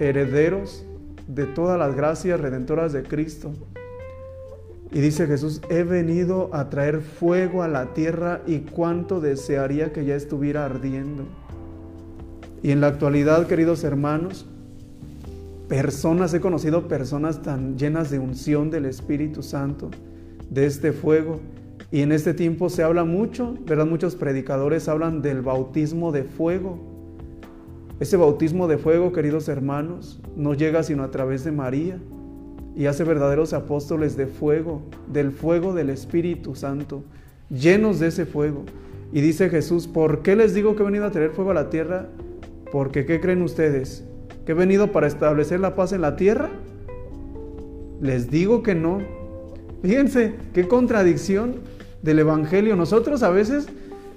herederos 0.00 0.84
de 1.26 1.46
todas 1.46 1.78
las 1.78 1.96
gracias 1.96 2.38
redentoras 2.38 2.92
de 2.92 3.04
Cristo. 3.04 3.52
Y 4.92 5.00
dice 5.00 5.26
Jesús, 5.26 5.60
he 5.70 5.84
venido 5.84 6.50
a 6.52 6.68
traer 6.68 7.00
fuego 7.00 7.62
a 7.62 7.68
la 7.68 7.94
tierra 7.94 8.42
y 8.46 8.60
cuánto 8.60 9.20
desearía 9.20 9.92
que 9.92 10.04
ya 10.04 10.16
estuviera 10.16 10.64
ardiendo. 10.64 11.24
Y 12.62 12.72
en 12.72 12.80
la 12.80 12.88
actualidad, 12.88 13.46
queridos 13.46 13.84
hermanos, 13.84 14.46
personas, 15.68 16.34
he 16.34 16.40
conocido 16.40 16.88
personas 16.88 17.40
tan 17.40 17.78
llenas 17.78 18.10
de 18.10 18.18
unción 18.18 18.70
del 18.70 18.84
Espíritu 18.86 19.44
Santo, 19.44 19.90
de 20.50 20.66
este 20.66 20.92
fuego. 20.92 21.40
Y 21.92 22.02
en 22.02 22.10
este 22.10 22.34
tiempo 22.34 22.68
se 22.68 22.82
habla 22.82 23.04
mucho, 23.04 23.56
¿verdad? 23.66 23.86
Muchos 23.86 24.16
predicadores 24.16 24.88
hablan 24.88 25.22
del 25.22 25.40
bautismo 25.40 26.10
de 26.10 26.24
fuego. 26.24 26.78
Ese 28.00 28.16
bautismo 28.16 28.66
de 28.66 28.78
fuego, 28.78 29.12
queridos 29.12 29.48
hermanos, 29.48 30.20
no 30.36 30.54
llega 30.54 30.82
sino 30.82 31.04
a 31.04 31.10
través 31.12 31.44
de 31.44 31.52
María 31.52 32.00
y 32.76 32.86
hace 32.86 33.04
verdaderos 33.04 33.52
apóstoles 33.52 34.16
de 34.16 34.26
fuego, 34.26 34.82
del 35.06 35.32
fuego 35.32 35.74
del 35.74 35.90
Espíritu 35.90 36.54
Santo, 36.54 37.02
llenos 37.50 37.98
de 37.98 38.08
ese 38.08 38.26
fuego. 38.26 38.64
Y 39.12 39.20
dice 39.20 39.50
Jesús, 39.50 39.88
¿por 39.88 40.22
qué 40.22 40.36
les 40.36 40.54
digo 40.54 40.76
que 40.76 40.82
he 40.82 40.86
venido 40.86 41.04
a 41.04 41.10
traer 41.10 41.30
fuego 41.30 41.50
a 41.50 41.54
la 41.54 41.70
tierra? 41.70 42.08
Porque 42.70 43.04
¿qué 43.04 43.20
creen 43.20 43.42
ustedes? 43.42 44.04
¿Que 44.46 44.52
he 44.52 44.54
venido 44.54 44.92
para 44.92 45.08
establecer 45.08 45.60
la 45.60 45.74
paz 45.74 45.92
en 45.92 46.00
la 46.00 46.16
tierra? 46.16 46.48
Les 48.00 48.30
digo 48.30 48.62
que 48.62 48.74
no. 48.74 49.00
Fíjense, 49.82 50.34
qué 50.54 50.68
contradicción 50.68 51.56
del 52.02 52.20
Evangelio. 52.20 52.76
Nosotros 52.76 53.22
a 53.22 53.30
veces 53.30 53.66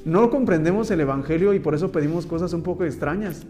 no 0.05 0.29
comprendemos 0.29 0.91
el 0.91 1.01
Evangelio 1.01 1.53
y 1.53 1.59
por 1.59 1.73
eso 1.73 1.91
pedimos 1.91 2.25
cosas 2.25 2.53
un 2.53 2.61
poco 2.61 2.85
extrañas. 2.85 3.45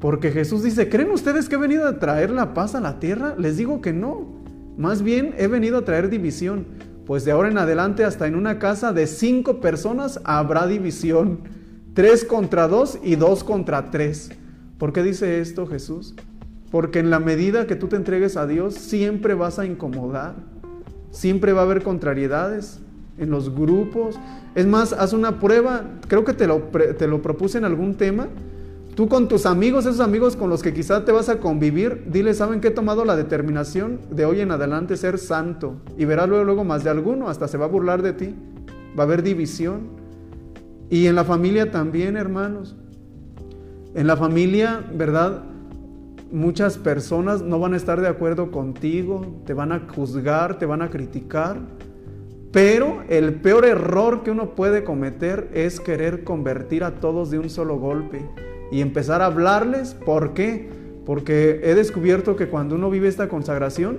Porque 0.00 0.30
Jesús 0.30 0.62
dice, 0.62 0.88
¿creen 0.88 1.10
ustedes 1.10 1.48
que 1.48 1.56
he 1.56 1.58
venido 1.58 1.86
a 1.86 1.98
traer 1.98 2.30
la 2.30 2.54
paz 2.54 2.74
a 2.74 2.80
la 2.80 3.00
tierra? 3.00 3.34
Les 3.36 3.56
digo 3.56 3.80
que 3.80 3.92
no. 3.92 4.37
Más 4.78 5.02
bien 5.02 5.34
he 5.36 5.48
venido 5.48 5.78
a 5.78 5.84
traer 5.84 6.08
división. 6.08 6.64
Pues 7.04 7.24
de 7.24 7.32
ahora 7.32 7.48
en 7.48 7.58
adelante 7.58 8.04
hasta 8.04 8.28
en 8.28 8.36
una 8.36 8.60
casa 8.60 8.92
de 8.92 9.08
cinco 9.08 9.60
personas 9.60 10.20
habrá 10.22 10.68
división. 10.68 11.40
Tres 11.94 12.24
contra 12.24 12.68
dos 12.68 12.98
y 13.02 13.16
dos 13.16 13.42
contra 13.42 13.90
tres. 13.90 14.30
¿Por 14.78 14.92
qué 14.92 15.02
dice 15.02 15.40
esto 15.40 15.66
Jesús? 15.66 16.14
Porque 16.70 17.00
en 17.00 17.10
la 17.10 17.18
medida 17.18 17.66
que 17.66 17.74
tú 17.74 17.88
te 17.88 17.96
entregues 17.96 18.36
a 18.36 18.46
Dios, 18.46 18.74
siempre 18.74 19.34
vas 19.34 19.58
a 19.58 19.66
incomodar. 19.66 20.36
Siempre 21.10 21.52
va 21.52 21.62
a 21.62 21.64
haber 21.64 21.82
contrariedades 21.82 22.78
en 23.18 23.30
los 23.30 23.52
grupos. 23.52 24.16
Es 24.54 24.66
más, 24.66 24.92
haz 24.92 25.12
una 25.12 25.40
prueba, 25.40 25.82
creo 26.06 26.24
que 26.24 26.34
te 26.34 26.46
lo, 26.46 26.58
te 26.60 27.08
lo 27.08 27.20
propuse 27.20 27.58
en 27.58 27.64
algún 27.64 27.96
tema. 27.96 28.28
Tú 28.98 29.08
con 29.08 29.28
tus 29.28 29.46
amigos, 29.46 29.86
esos 29.86 30.00
amigos 30.00 30.34
con 30.34 30.50
los 30.50 30.60
que 30.60 30.74
quizá 30.74 31.04
te 31.04 31.12
vas 31.12 31.28
a 31.28 31.38
convivir, 31.38 32.06
dile, 32.10 32.34
¿saben 32.34 32.60
que 32.60 32.66
he 32.66 32.72
tomado 32.72 33.04
la 33.04 33.14
determinación 33.14 34.00
de 34.10 34.24
hoy 34.24 34.40
en 34.40 34.50
adelante 34.50 34.96
ser 34.96 35.18
santo? 35.18 35.76
Y 35.96 36.04
verás 36.04 36.28
luego, 36.28 36.42
luego 36.42 36.64
más 36.64 36.82
de 36.82 36.90
alguno, 36.90 37.28
hasta 37.28 37.46
se 37.46 37.56
va 37.56 37.66
a 37.66 37.68
burlar 37.68 38.02
de 38.02 38.12
ti. 38.12 38.34
Va 38.98 39.04
a 39.04 39.06
haber 39.06 39.22
división. 39.22 39.82
Y 40.90 41.06
en 41.06 41.14
la 41.14 41.22
familia 41.22 41.70
también, 41.70 42.16
hermanos. 42.16 42.74
En 43.94 44.08
la 44.08 44.16
familia, 44.16 44.84
¿verdad? 44.92 45.44
Muchas 46.32 46.76
personas 46.76 47.40
no 47.40 47.60
van 47.60 47.74
a 47.74 47.76
estar 47.76 48.00
de 48.00 48.08
acuerdo 48.08 48.50
contigo, 48.50 49.40
te 49.46 49.54
van 49.54 49.70
a 49.70 49.86
juzgar, 49.94 50.58
te 50.58 50.66
van 50.66 50.82
a 50.82 50.90
criticar. 50.90 51.60
Pero 52.50 53.04
el 53.08 53.34
peor 53.34 53.64
error 53.64 54.24
que 54.24 54.32
uno 54.32 54.56
puede 54.56 54.82
cometer 54.82 55.48
es 55.54 55.78
querer 55.78 56.24
convertir 56.24 56.82
a 56.82 56.96
todos 56.96 57.30
de 57.30 57.38
un 57.38 57.48
solo 57.48 57.78
golpe 57.78 58.28
y 58.70 58.80
empezar 58.80 59.22
a 59.22 59.26
hablarles. 59.26 59.94
¿Por 59.94 60.34
qué? 60.34 60.68
Porque 61.04 61.60
he 61.64 61.74
descubierto 61.74 62.36
que 62.36 62.48
cuando 62.48 62.74
uno 62.74 62.90
vive 62.90 63.08
esta 63.08 63.28
consagración, 63.28 63.98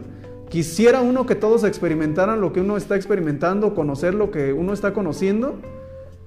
quisiera 0.50 1.02
uno 1.02 1.26
que 1.26 1.36
todos 1.36 1.64
experimentaran 1.64 2.42
lo 2.42 2.54
que 2.54 2.62
uno 2.62 2.78
está 2.78 2.96
experimentando, 2.96 3.76
conocer 3.76 4.14
lo 4.14 4.32
que 4.32 4.54
uno 4.54 4.74
está 4.74 4.94
conociendo, 4.94 5.60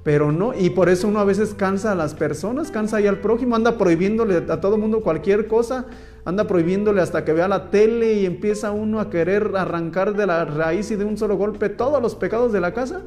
pero 0.02 0.32
no, 0.32 0.52
y 0.52 0.70
por 0.70 0.88
eso 0.88 1.06
uno 1.06 1.20
a 1.20 1.24
veces 1.24 1.54
cansa 1.54 1.92
a 1.92 1.94
las 1.94 2.14
personas, 2.14 2.72
cansa 2.72 2.96
ahí 2.96 3.06
al 3.06 3.18
prójimo, 3.18 3.54
anda 3.54 3.78
prohibiéndole 3.78 4.44
a 4.48 4.60
todo 4.60 4.76
mundo 4.76 5.00
cualquier 5.00 5.46
cosa, 5.46 5.86
anda 6.24 6.48
prohibiéndole 6.48 7.00
hasta 7.00 7.24
que 7.24 7.32
vea 7.32 7.46
la 7.46 7.70
tele 7.70 8.14
y 8.14 8.26
empieza 8.26 8.72
uno 8.72 8.98
a 8.98 9.10
querer 9.10 9.52
arrancar 9.56 10.16
de 10.16 10.26
la 10.26 10.44
raíz 10.44 10.90
y 10.90 10.96
de 10.96 11.04
un 11.04 11.16
solo 11.16 11.36
golpe 11.36 11.68
todos 11.68 12.02
los 12.02 12.16
pecados 12.16 12.52
de 12.52 12.60
la 12.60 12.74
casa. 12.74 13.02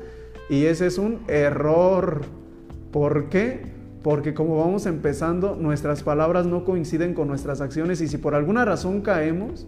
Y 0.49 0.65
ese 0.65 0.87
es 0.87 0.97
un 0.97 1.21
error. 1.27 2.21
¿Por 2.91 3.29
qué? 3.29 3.63
Porque 4.05 4.35
como 4.35 4.59
vamos 4.59 4.85
empezando, 4.85 5.57
nuestras 5.59 6.03
palabras 6.03 6.45
no 6.45 6.63
coinciden 6.63 7.15
con 7.15 7.27
nuestras 7.27 7.59
acciones 7.59 8.01
y 8.01 8.07
si 8.07 8.19
por 8.19 8.35
alguna 8.35 8.63
razón 8.63 9.01
caemos, 9.01 9.65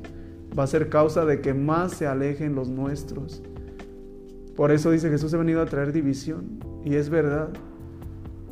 va 0.57 0.61
a 0.61 0.67
ser 0.67 0.89
causa 0.89 1.25
de 1.25 1.41
que 1.41 1.55
más 1.55 1.93
se 1.93 2.05
alejen 2.05 2.53
los 2.53 2.69
nuestros. 2.69 3.41
Por 4.55 4.71
eso 4.71 4.91
dice 4.91 5.09
Jesús 5.09 5.33
ha 5.33 5.37
venido 5.37 5.59
a 5.59 5.65
traer 5.65 5.91
división. 5.91 6.59
Y 6.85 6.97
es 6.97 7.09
verdad. 7.09 7.49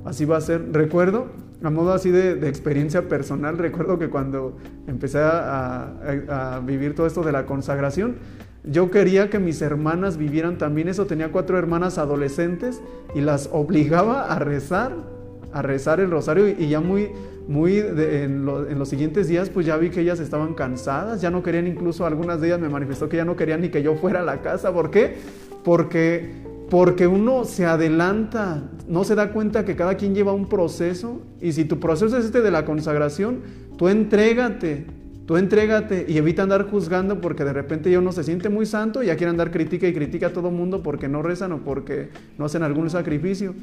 Así 0.05 0.25
va 0.25 0.37
a 0.37 0.41
ser. 0.41 0.73
Recuerdo, 0.73 1.27
a 1.61 1.69
modo 1.69 1.93
así 1.93 2.09
de, 2.09 2.49
experiencia 2.49 3.07
personal, 3.07 3.59
recuerdo 3.59 3.99
que 3.99 4.09
cuando 4.09 4.57
empecé 4.87 5.19
a, 5.21 6.63
vivir 6.65 6.95
todo 6.95 7.05
esto 7.05 7.21
de 7.21 7.31
la 7.31 7.45
consagración, 7.45 8.15
yo 8.63 8.89
quería 8.89 9.29
que 9.29 9.37
mis 9.37 9.61
hermanas 9.61 10.17
vivieran 10.17 10.57
también 10.57 10.87
eso. 10.87 11.05
Tenía 11.05 11.31
cuatro 11.31 11.59
hermanas 11.59 11.99
adolescentes 11.99 12.81
y 13.13 13.21
las 13.21 13.51
obligaba 13.53 14.33
a 14.33 14.39
rezar, 14.39 15.13
a 15.55 15.61
rezar 15.61 16.01
el 16.01 16.11
rosario 16.11 16.49
y 16.49 16.67
ya 16.67 16.81
muy, 16.81 17.11
muy 17.47 17.77
en, 17.77 18.45
en, 18.69 18.77
los 18.77 18.89
siguientes 18.89 19.29
días 19.29 19.49
pues 19.49 19.65
ya 19.65 19.77
vi 19.77 19.89
que 19.89 20.01
ellas 20.01 20.19
estaban 20.19 20.53
cansadas, 20.53 21.21
ya 21.21 21.31
no 21.31 21.43
querían 21.43 21.65
incluso, 21.65 22.05
algunas 22.05 22.41
de 22.41 22.47
ellas 22.47 22.59
me 22.59 22.67
manifestó 22.67 23.07
que 23.07 23.15
ya 23.15 23.23
no 23.23 23.37
querían 23.37 23.61
ni 23.61 23.69
que 23.69 23.81
yo 23.81 23.95
fuera 23.95 24.19
a 24.19 24.23
la 24.23 24.41
casa. 24.41 24.73
¿Por 24.73 24.91
qué? 24.91 25.15
Porque, 25.63 26.29
porque 26.69 27.07
uno 27.07 27.45
se 27.45 27.65
adelanta, 27.65 28.63
no 28.89 29.05
se 29.05 29.15
da 29.15 29.31
cuenta 29.31 29.63
que 29.63 29.77
cada 29.77 29.95
quien 29.95 30.13
lleva 30.13 30.33
un 30.33 30.49
proceso 30.49 31.21
y 31.39 31.53
si 31.53 31.63
tu 31.63 31.79
proceso 31.79 32.17
es 32.17 32.25
este 32.25 32.41
de 32.41 32.51
la 32.51 32.65
consagración, 32.65 33.39
tú 33.77 33.87
entrégate, 33.87 34.87
tú 35.25 35.37
entrégate 35.37 36.05
y 36.09 36.17
evita 36.17 36.43
andar 36.43 36.69
juzgando 36.69 37.21
porque 37.21 37.45
de 37.45 37.53
repente 37.53 37.89
ya 37.89 37.99
uno 37.99 38.11
se 38.11 38.25
siente 38.25 38.49
muy 38.49 38.65
santo 38.65 39.01
y 39.01 39.05
ya 39.05 39.15
quiere 39.15 39.29
andar 39.29 39.51
critica 39.51 39.87
y 39.87 39.93
critica 39.93 40.27
a 40.27 40.33
todo 40.33 40.51
mundo 40.51 40.83
porque 40.83 41.07
no 41.07 41.21
rezan 41.21 41.53
o 41.53 41.59
porque 41.59 42.09
no 42.37 42.43
hacen 42.43 42.61
algún 42.61 42.89
sacrificio. 42.89 43.55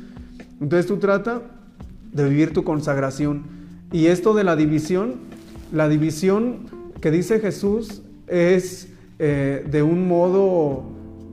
Entonces 0.58 0.86
tú 0.86 0.96
trata 0.96 1.42
de 2.12 2.28
vivir 2.28 2.52
tu 2.52 2.64
consagración. 2.64 3.44
Y 3.90 4.06
esto 4.06 4.34
de 4.34 4.44
la 4.44 4.56
división, 4.56 5.16
la 5.72 5.88
división 5.88 6.66
que 7.00 7.10
dice 7.10 7.40
Jesús 7.40 8.02
es 8.26 8.88
eh, 9.18 9.66
de 9.70 9.82
un 9.82 10.06
modo 10.08 10.84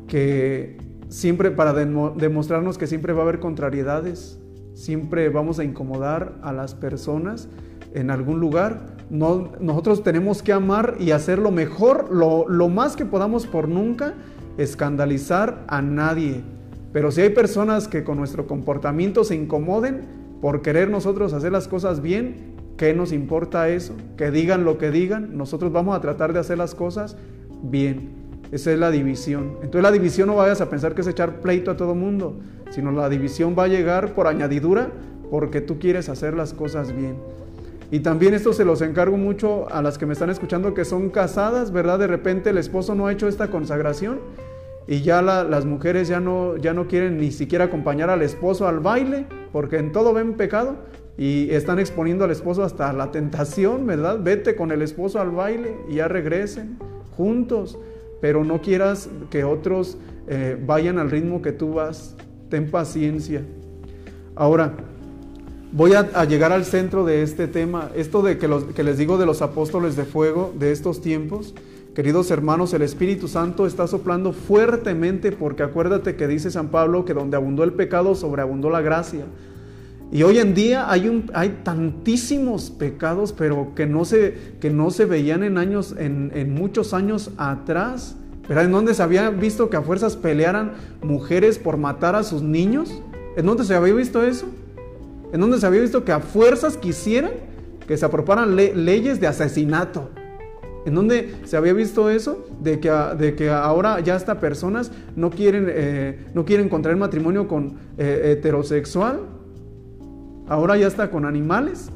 que 0.08 0.78
siempre 1.10 1.52
para 1.52 1.74
demostrarnos 1.74 2.78
que 2.78 2.88
siempre 2.88 3.14
va 3.14 3.20
a 3.20 3.24
haber 3.24 3.40
contrariedades, 3.40 4.40
siempre 4.74 5.30
vamos 5.30 5.60
a 5.60 5.64
incomodar 5.64 6.38
a 6.42 6.54
las 6.54 6.74
personas 6.74 7.50
en 7.94 8.12
algún 8.12 8.40
lugar. 8.40 8.98
No, 9.10 9.52
nosotros 9.60 10.04
tenemos 10.04 10.44
que 10.44 10.54
amar 10.54 10.96
y 11.00 11.12
hacer 11.12 11.40
lo 11.40 11.52
mejor, 11.52 12.12
lo, 12.12 12.48
lo 12.48 12.70
más 12.70 12.96
que 12.96 13.06
podamos 13.06 13.48
por 13.48 13.68
nunca 13.68 14.14
escandalizar 14.58 15.64
a 15.68 15.82
nadie. 15.82 16.44
Pero 16.94 17.12
si 17.12 17.22
hay 17.22 17.30
personas 17.30 17.88
que 17.88 18.04
con 18.04 18.18
nuestro 18.18 18.48
comportamiento 18.48 19.24
se 19.24 19.36
incomoden 19.36 20.02
por 20.42 20.62
querer 20.62 20.90
nosotros 20.90 21.34
hacer 21.34 21.52
las 21.52 21.68
cosas 21.68 22.02
bien, 22.02 22.56
¿qué 22.78 22.94
nos 22.94 23.12
importa 23.12 23.70
eso? 23.70 23.94
Que 24.18 24.32
digan 24.32 24.64
lo 24.64 24.78
que 24.78 24.92
digan, 24.92 25.38
nosotros 25.38 25.72
vamos 25.72 25.98
a 25.98 26.02
tratar 26.02 26.34
de 26.34 26.40
hacer 26.40 26.58
las 26.58 26.76
cosas 26.76 27.18
bien. 27.62 28.10
Esa 28.52 28.72
es 28.72 28.80
la 28.80 28.90
división. 28.90 29.58
Entonces 29.62 29.84
la 29.84 29.92
división 29.92 30.28
no 30.28 30.36
vayas 30.36 30.62
a 30.62 30.70
pensar 30.70 30.96
que 30.96 31.02
es 31.02 31.08
echar 31.08 31.42
pleito 31.42 31.72
a 31.72 31.78
todo 31.78 31.94
mundo, 31.94 32.40
sino 32.72 32.92
la 32.92 33.10
división 33.10 33.56
va 33.58 33.66
a 33.66 33.68
llegar 33.68 34.16
por 34.16 34.28
añadidura 34.28 34.92
porque 35.30 35.62
tú 35.62 35.78
quieres 35.78 36.10
hacer 36.10 36.34
las 36.34 36.54
cosas 36.54 36.96
bien. 36.96 37.18
Y 37.92 38.00
también 38.00 38.34
esto 38.34 38.54
se 38.54 38.66
los 38.66 38.82
encargo 38.82 39.18
mucho 39.18 39.68
a 39.72 39.82
las 39.82 39.98
que 39.98 40.06
me 40.06 40.14
están 40.14 40.30
escuchando 40.30 40.74
que 40.74 40.86
son 40.86 41.10
casadas, 41.10 41.72
¿verdad? 41.72 42.00
De 42.00 42.08
repente 42.08 42.52
el 42.52 42.58
esposo 42.58 42.96
no 42.96 43.08
ha 43.08 43.12
hecho 43.12 43.28
esta 43.28 43.50
consagración 43.50 44.20
y 44.90 45.02
ya 45.02 45.22
las 45.22 45.66
mujeres 45.66 46.10
ya 46.10 46.20
no, 46.20 46.58
ya 46.58 46.74
no 46.74 46.88
quieren 46.88 47.18
ni 47.18 47.32
siquiera 47.32 47.66
acompañar 47.66 48.10
al 48.10 48.24
esposo 48.24 48.68
al 48.68 48.80
baile 48.80 49.28
porque 49.54 49.78
en 49.78 49.92
todo 49.92 50.14
ven 50.14 50.34
pecado 50.34 50.76
y 51.18 51.52
están 51.52 51.80
exponiendo 51.80 52.26
al 52.26 52.32
esposo 52.32 52.64
hasta 52.64 52.92
la 52.92 53.12
tentación, 53.12 53.86
¿verdad? 53.86 54.20
Vete 54.22 54.56
con 54.56 54.72
el 54.72 54.82
esposo 54.82 55.22
al 55.22 55.32
baile 55.32 55.78
y 55.88 55.96
ya 55.96 56.08
regresen 56.08 56.78
juntos 57.16 57.78
pero 58.22 58.44
no 58.44 58.62
quieras 58.62 59.10
que 59.30 59.44
otros 59.44 59.98
eh, 60.28 60.58
vayan 60.66 60.98
al 61.00 61.10
ritmo 61.10 61.42
que 61.42 61.52
tú 61.52 61.74
vas. 61.74 62.16
Ten 62.50 62.70
paciencia. 62.70 63.44
Ahora, 64.36 64.74
voy 65.72 65.94
a, 65.94 66.26
llegar 66.26 66.52
al 66.52 66.66
centro 66.66 67.06
de 67.06 67.24
este 67.24 67.48
tema. 67.48 67.92
Esto 67.96 68.22
de 68.22 68.38
que, 68.38 68.48
los, 68.48 68.64
que 68.66 68.84
les 68.84 68.98
digo 68.98 69.18
de 69.18 69.26
los 69.26 69.42
apóstoles 69.42 69.96
de 69.96 70.06
fuego 70.06 70.54
de 70.58 70.72
estos 70.72 71.02
tiempos. 71.02 71.54
Queridos 71.96 72.30
hermanos, 72.30 72.74
el 72.74 72.84
Espíritu 72.84 73.28
Santo 73.28 73.66
está 73.66 73.88
soplando 73.88 74.32
fuertemente 74.32 75.32
porque 75.32 75.64
acuérdate 75.64 76.16
que 76.16 76.28
dice 76.28 76.52
San 76.52 76.70
Pablo 76.70 77.04
que 77.04 77.16
donde 77.16 77.36
abundó 77.36 77.64
el 77.64 77.74
pecado, 77.74 78.14
sobreabundó 78.14 78.70
la 78.70 78.82
gracia. 78.82 79.26
Y 80.12 80.24
hoy 80.24 80.38
en 80.38 80.54
día 80.54 80.90
hay, 80.90 81.26
hay 81.34 81.62
tantísimos 81.64 82.70
pecados, 82.70 83.34
pero 83.34 83.74
que 83.76 83.88
no 83.88 84.06
se, 84.06 84.36
que 84.60 84.70
no 84.70 84.92
se 84.92 85.06
veían 85.06 85.44
en, 85.44 85.58
años, 85.58 85.96
en, 85.98 86.54
muchos 86.54 86.94
años 86.94 87.32
atrás. 87.38 88.16
¿En 88.48 88.72
dónde 88.72 88.94
se 88.94 89.04
había 89.04 89.30
visto 89.32 89.70
que 89.70 89.78
a 89.78 89.82
fuerzas 89.82 90.16
pelearan 90.16 90.74
mujeres 91.04 91.60
por 91.60 91.78
matar 91.78 92.16
a 92.16 92.24
sus 92.24 92.42
niños? 92.42 93.02
¿En 93.36 93.46
dónde 93.46 93.64
se 93.64 93.76
había 93.76 93.94
visto 93.94 94.24
eso? 94.24 94.48
¿En 95.34 95.40
dónde 95.42 95.60
se 95.60 95.66
había 95.66 95.82
visto 95.82 96.04
que 96.04 96.12
a 96.12 96.20
fuerzas 96.20 96.78
quisieran 96.78 97.32
que 97.88 97.98
se 97.98 98.06
aprobaran 98.06 98.56
leyes 98.56 99.20
de 99.20 99.28
asesinato? 99.28 100.10
¿En 100.86 100.96
dónde 100.96 101.36
se 101.46 101.58
había 101.58 101.74
visto 101.74 102.10
eso? 102.10 102.46
De 102.62 102.80
que, 102.80 102.90
de 102.90 103.36
que 103.36 103.50
ahora 103.50 104.00
ya 104.00 104.16
hasta 104.16 104.40
personas 104.40 104.92
no 105.16 105.30
quieren, 105.30 105.68
eh, 105.70 106.28
no 106.34 106.46
quieren 106.46 106.70
contraer 106.70 106.98
matrimonio 106.98 107.48
con 107.48 107.78
eh, 107.98 108.32
heterosexual. 108.38 109.20
Ahora 110.48 110.78
ya 110.78 110.88
está 110.88 111.12
con 111.12 111.26
animales. 111.26 111.90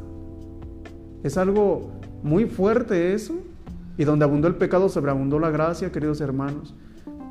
Es 1.23 1.37
algo 1.37 1.91
muy 2.21 2.45
fuerte 2.45 3.13
eso. 3.13 3.35
Y 3.97 4.05
donde 4.05 4.25
abundó 4.25 4.47
el 4.47 4.55
pecado, 4.55 4.89
sobreabundó 4.89 5.39
la 5.39 5.49
gracia, 5.49 5.91
queridos 5.91 6.19
hermanos. 6.21 6.75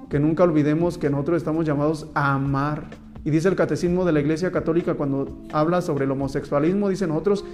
Que 0.09 0.19
nunca 0.19 0.45
olvidemos 0.45 0.97
que 0.97 1.11
nosotros 1.11 1.39
estamos 1.39 1.67
llamados 1.67 2.09
a 2.15 2.35
amar. 2.35 2.85
Y 3.25 3.31
dice 3.31 3.49
el 3.49 3.57
catecismo 3.57 4.05
de 4.05 4.13
la 4.13 4.21
Iglesia 4.21 4.51
Católica 4.51 4.95
cuando 4.95 5.43
habla 5.53 5.81
sobre 5.81 6.07
el 6.07 6.11
homosexualismo, 6.11 6.89
dice 6.89 7.07
nosotros 7.07 7.45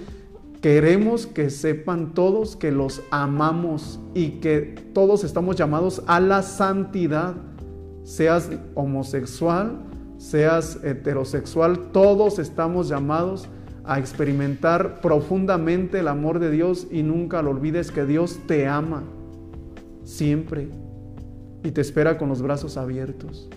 queremos 0.61 1.25
que 1.25 1.49
sepan 1.49 2.13
todos 2.13 2.55
que 2.55 2.71
los 2.71 3.01
amamos 3.11 3.99
y 4.13 4.39
que 4.39 4.75
todos 4.93 5.23
estamos 5.23 5.55
llamados 5.55 6.03
a 6.07 6.19
la 6.19 6.41
santidad. 6.41 7.35
Seas 8.03 8.49
homosexual, 8.75 9.79
seas 10.17 10.79
heterosexual, 10.83 11.91
todos 11.91 12.39
estamos 12.39 12.89
llamados 12.89 13.47
a 13.83 13.99
experimentar 13.99 15.01
profundamente 15.01 15.99
el 15.99 16.07
amor 16.07 16.39
de 16.39 16.51
Dios 16.51 16.87
y 16.91 17.03
nunca 17.03 17.41
lo 17.41 17.51
olvides 17.51 17.91
que 17.91 18.05
Dios 18.05 18.39
te 18.47 18.67
ama 18.67 19.03
siempre 20.03 20.69
y 21.63 21.71
te 21.71 21.81
espera 21.81 22.17
con 22.17 22.29
los 22.29 22.41
brazos 22.41 22.77
abiertos. 22.77 23.49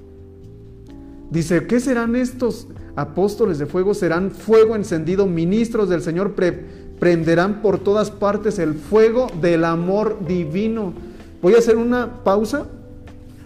Dice, 1.30 1.66
¿qué 1.66 1.80
serán 1.80 2.14
estos 2.14 2.68
apóstoles 2.94 3.59
de 3.59 3.64
fuego? 3.64 3.94
Serán 3.94 4.30
fuego 4.30 4.76
encendido, 4.76 5.26
ministros 5.26 5.88
del 5.88 6.02
Señor, 6.02 6.35
prenderán 7.02 7.62
por 7.62 7.80
todas 7.80 8.12
partes 8.12 8.61
el 8.61 8.75
fuego 8.75 9.26
del 9.40 9.64
amor 9.64 10.25
divino. 10.25 10.92
Voy 11.42 11.54
a 11.54 11.59
hacer 11.59 11.76
una 11.76 12.23
pausa. 12.23 12.68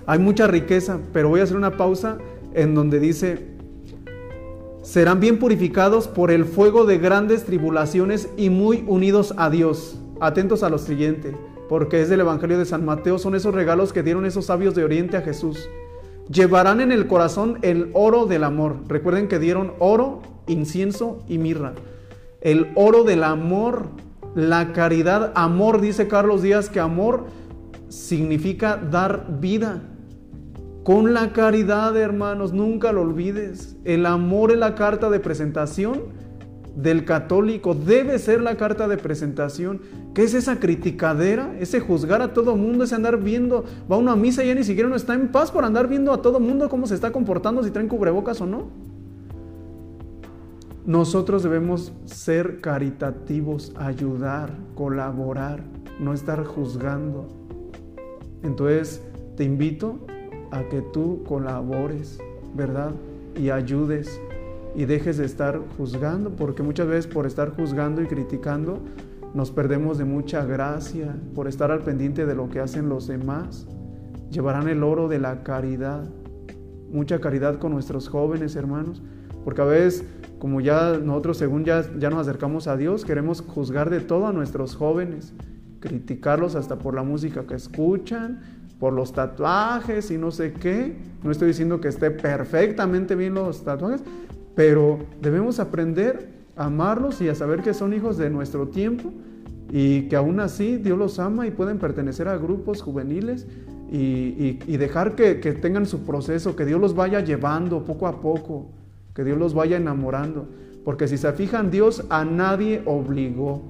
Hay 0.05 0.19
mucha 0.19 0.47
riqueza, 0.47 0.99
pero 1.15 1.31
voy 1.31 1.41
a 1.41 1.45
hacer 1.45 1.57
una 1.57 1.79
pausa 1.79 2.19
en 2.53 2.75
donde 2.75 3.01
dice, 3.01 3.47
serán 4.83 5.21
bien 5.21 5.39
purificados 5.39 6.07
por 6.07 6.31
el 6.31 6.45
fuego 6.45 6.85
de 6.85 6.99
grandes 6.99 7.47
tribulaciones 7.47 8.29
y 8.37 8.51
muy 8.51 8.85
unidos 8.87 9.33
a 9.39 9.49
Dios. 9.49 9.99
Atentos 10.21 10.63
a 10.63 10.69
lo 10.69 10.77
siguiente, 10.77 11.35
porque 11.71 12.03
es 12.03 12.11
del 12.11 12.21
Evangelio 12.21 12.59
de 12.59 12.67
San 12.67 12.85
Mateo, 12.85 13.19
son 13.19 13.35
esos 13.35 13.55
regalos 13.55 13.95
que 13.95 14.03
dieron 14.03 14.27
esos 14.27 14.45
sabios 14.45 14.75
de 14.75 14.85
Oriente 14.85 15.17
a 15.17 15.23
Jesús. 15.23 15.67
Llevarán 16.29 16.83
en 16.83 16.93
el 16.93 17.07
corazón 17.07 17.57
el 17.63 17.89
oro 17.95 18.27
del 18.27 18.45
amor. 18.45 18.81
Recuerden 18.87 19.29
que 19.29 19.39
dieron 19.39 19.73
oro, 19.79 20.21
incienso 20.47 21.23
y 21.27 21.39
mirra. 21.39 21.73
El 22.41 22.73
oro 22.75 23.05
del 23.05 23.25
amor, 23.25 23.89
la 24.35 24.73
caridad, 24.73 25.33
amor, 25.35 25.81
dice 25.81 26.09
Carlos 26.09 26.43
Díaz, 26.43 26.69
que 26.69 26.81
amor 26.81 27.27
significa 27.89 28.77
dar 28.77 29.27
vida 29.41 29.83
con 30.87 31.15
la 31.15 31.33
caridad, 31.33 31.97
hermanos, 31.97 32.53
nunca 32.53 32.93
lo 32.93 33.01
olvides. 33.03 33.75
El 33.85 34.07
amor 34.07 34.53
es 34.53 34.59
la 34.59 34.77
carta 34.77 35.11
de 35.11 35.19
presentación 35.19 36.05
del 36.77 37.05
católico. 37.05 37.75
Debe 37.75 38.21
ser 38.21 38.41
la 38.41 38.57
carta 38.57 38.87
de 38.87 38.97
presentación. 38.97 39.81
¿Qué 40.15 40.23
es 40.23 40.33
esa 40.33 40.61
criticadera? 40.61 41.57
Ese 41.59 41.81
juzgar 41.81 42.23
a 42.23 42.33
todo 42.33 42.55
mundo, 42.55 42.85
ese 42.85 42.95
andar 42.95 43.21
viendo. 43.21 43.65
Va 43.91 43.97
uno 43.97 44.13
a 44.13 44.17
misa 44.17 44.45
y 44.45 44.47
ya 44.47 44.55
ni 44.55 44.63
siquiera 44.63 44.89
no 44.89 44.95
está 44.95 45.15
en 45.15 45.33
paz 45.33 45.51
por 45.51 45.65
andar 45.65 45.89
viendo 45.89 46.13
a 46.13 46.23
todo 46.23 46.39
mundo 46.39 46.69
cómo 46.69 46.87
se 46.87 46.95
está 46.95 47.11
comportando, 47.11 47.65
si 47.65 47.73
traen 47.73 47.89
cubrebocas 47.89 48.41
o 48.41 48.47
no. 48.47 48.71
Nosotros 50.87 51.43
debemos 51.43 51.93
ser 52.05 52.61
caritativos, 52.61 53.73
ayudar, 53.75 54.57
colaborar, 54.77 55.65
no 55.99 56.15
estar 56.15 56.45
juzgando. 56.45 57.27
Entonces, 58.45 59.03
te 59.37 59.43
invito 59.43 59.99
a 60.53 60.63
que 60.69 60.83
tú 60.83 61.25
colabores, 61.25 62.21
¿verdad? 62.55 62.93
Y 63.35 63.51
ayudes 63.51 64.21
y 64.77 64.85
dejes 64.85 65.17
de 65.17 65.25
estar 65.25 65.61
juzgando, 65.77 66.31
porque 66.37 66.63
muchas 66.63 66.87
veces 66.87 67.09
por 67.09 67.27
estar 67.27 67.57
juzgando 67.57 68.01
y 68.01 68.07
criticando 68.07 68.79
nos 69.35 69.51
perdemos 69.51 69.99
de 69.99 70.05
mucha 70.05 70.45
gracia, 70.45 71.17
por 71.35 71.49
estar 71.49 71.73
al 71.73 71.81
pendiente 71.81 72.27
de 72.27 72.37
lo 72.37 72.49
que 72.49 72.61
hacen 72.61 72.89
los 72.89 73.09
demás. 73.09 73.67
Llevarán 74.31 74.69
el 74.69 74.85
oro 74.85 75.09
de 75.09 75.19
la 75.19 75.43
caridad, 75.43 76.09
mucha 76.93 77.19
caridad 77.19 77.59
con 77.59 77.73
nuestros 77.73 78.09
jóvenes 78.09 78.55
hermanos, 78.55 79.03
porque 79.47 79.63
a 79.63 79.65
veces 79.65 80.05
como 80.41 80.61
ya 80.61 80.99
nosotros 80.99 81.37
según 81.37 81.65
ya, 81.65 81.85
ya 82.01 82.11
nos 82.11 82.27
acercamos 82.27 82.67
a 82.67 82.77
Dios, 82.77 83.05
queremos 83.05 83.43
juzgar 83.43 83.91
de 83.91 84.01
todo 84.01 84.27
a 84.27 84.33
nuestros 84.33 84.75
jóvenes, 84.75 85.33
criticarlos 85.79 86.57
hasta 86.57 86.81
por 86.81 86.97
la 86.97 87.05
música 87.05 87.47
que 87.47 87.55
escuchan, 87.55 88.41
por 88.81 88.93
los 88.93 89.13
tatuajes 89.13 90.11
y 90.11 90.19
no 90.19 90.33
sé 90.33 90.53
qué. 90.53 90.97
No 91.23 91.31
estoy 91.31 91.47
diciendo 91.47 91.81
que 91.81 91.87
esté 91.87 92.11
perfectamente 92.11 93.15
bien 93.15 93.35
los 93.35 93.63
tatuajes, 93.63 94.03
pero 94.57 94.99
debemos 95.23 95.61
aprender 95.61 96.29
a 96.57 96.65
amarlos 96.65 97.21
y 97.21 97.29
a 97.29 97.37
saber 97.37 97.63
que 97.63 97.73
son 97.73 97.95
hijos 97.95 98.19
de 98.19 98.31
nuestro 98.31 98.67
tiempo 98.67 99.13
y 99.71 100.09
que 100.09 100.17
aún 100.17 100.41
así 100.41 100.77
Dios 100.77 100.99
los 100.99 101.21
ama 101.21 101.47
y 101.47 101.53
pueden 101.53 101.79
pertenecer 101.79 102.27
a 102.27 102.37
grupos 102.37 102.83
juveniles 102.83 103.47
y, 103.93 104.77
dejar 104.77 105.15
que, 105.15 105.39
que, 105.39 105.53
tengan 105.53 105.87
su 105.87 106.01
proceso, 106.01 106.57
que 106.57 106.65
Dios 106.65 106.81
los 106.81 106.97
vaya 106.97 107.21
llevando 107.21 107.85
poco 107.85 108.09
a 108.09 108.21
poco, 108.21 108.73
que 109.17 109.25
Dios 109.25 109.39
los 109.39 109.55
vaya 109.55 109.79
enamorando. 109.79 110.47
Porque 110.85 111.09
si 111.09 111.17
se 111.17 111.33
fijan, 111.33 111.73
Dios 111.73 112.05
a 112.11 112.25
nadie 112.25 112.83
obligó. 112.85 113.63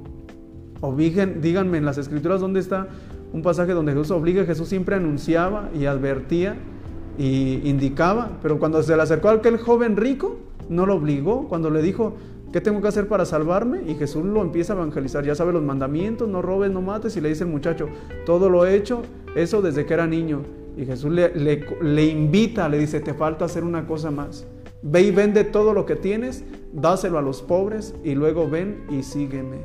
Obligen, 0.82 1.40
díganme 1.40 1.78
en 1.78 1.86
las 1.86 1.96
escrituras 1.96 2.42
dónde 2.42 2.60
está 2.60 2.88
un 3.32 3.42
pasaje 3.42 3.72
donde 3.72 3.92
Jesús 3.92 4.10
obliga, 4.10 4.44
Jesús 4.44 4.68
siempre 4.68 4.96
anunciaba 4.96 5.68
y 5.74 5.86
advertía 5.86 6.56
y 7.18 7.60
indicaba, 7.68 8.38
pero 8.42 8.58
cuando 8.58 8.82
se 8.82 8.96
le 8.96 9.02
acercó 9.02 9.28
a 9.28 9.32
aquel 9.32 9.58
joven 9.58 9.96
rico, 9.96 10.36
no 10.68 10.86
lo 10.86 10.94
obligó, 10.94 11.48
cuando 11.48 11.70
le 11.70 11.82
dijo, 11.82 12.14
¿qué 12.52 12.60
tengo 12.60 12.80
que 12.80 12.88
hacer 12.88 13.08
para 13.08 13.24
salvarme? 13.24 13.82
Y 13.86 13.94
Jesús 13.94 14.24
lo 14.24 14.42
empieza 14.42 14.72
a 14.72 14.76
evangelizar, 14.76 15.24
ya 15.24 15.34
sabe 15.34 15.52
los 15.52 15.62
mandamientos, 15.62 16.28
no 16.28 16.42
robes, 16.42 16.70
no 16.70 16.82
mates, 16.82 17.16
y 17.16 17.20
le 17.20 17.28
dice 17.28 17.44
el 17.44 17.50
muchacho, 17.50 17.88
todo 18.24 18.48
lo 18.48 18.66
he 18.66 18.74
hecho, 18.74 19.02
eso 19.34 19.62
desde 19.62 19.86
que 19.86 19.94
era 19.94 20.06
niño. 20.06 20.42
Y 20.76 20.84
Jesús 20.84 21.10
le, 21.10 21.32
le 21.34 22.04
invita, 22.06 22.68
le 22.68 22.78
dice, 22.78 23.00
te 23.00 23.14
falta 23.14 23.46
hacer 23.46 23.64
una 23.64 23.86
cosa 23.86 24.10
más. 24.10 24.46
Ve 24.82 25.02
y 25.02 25.10
vende 25.10 25.44
todo 25.44 25.72
lo 25.72 25.86
que 25.86 25.96
tienes, 25.96 26.44
dáselo 26.72 27.18
a 27.18 27.22
los 27.22 27.42
pobres 27.42 27.94
y 28.04 28.14
luego 28.14 28.48
ven 28.48 28.84
y 28.90 29.02
sígueme. 29.02 29.58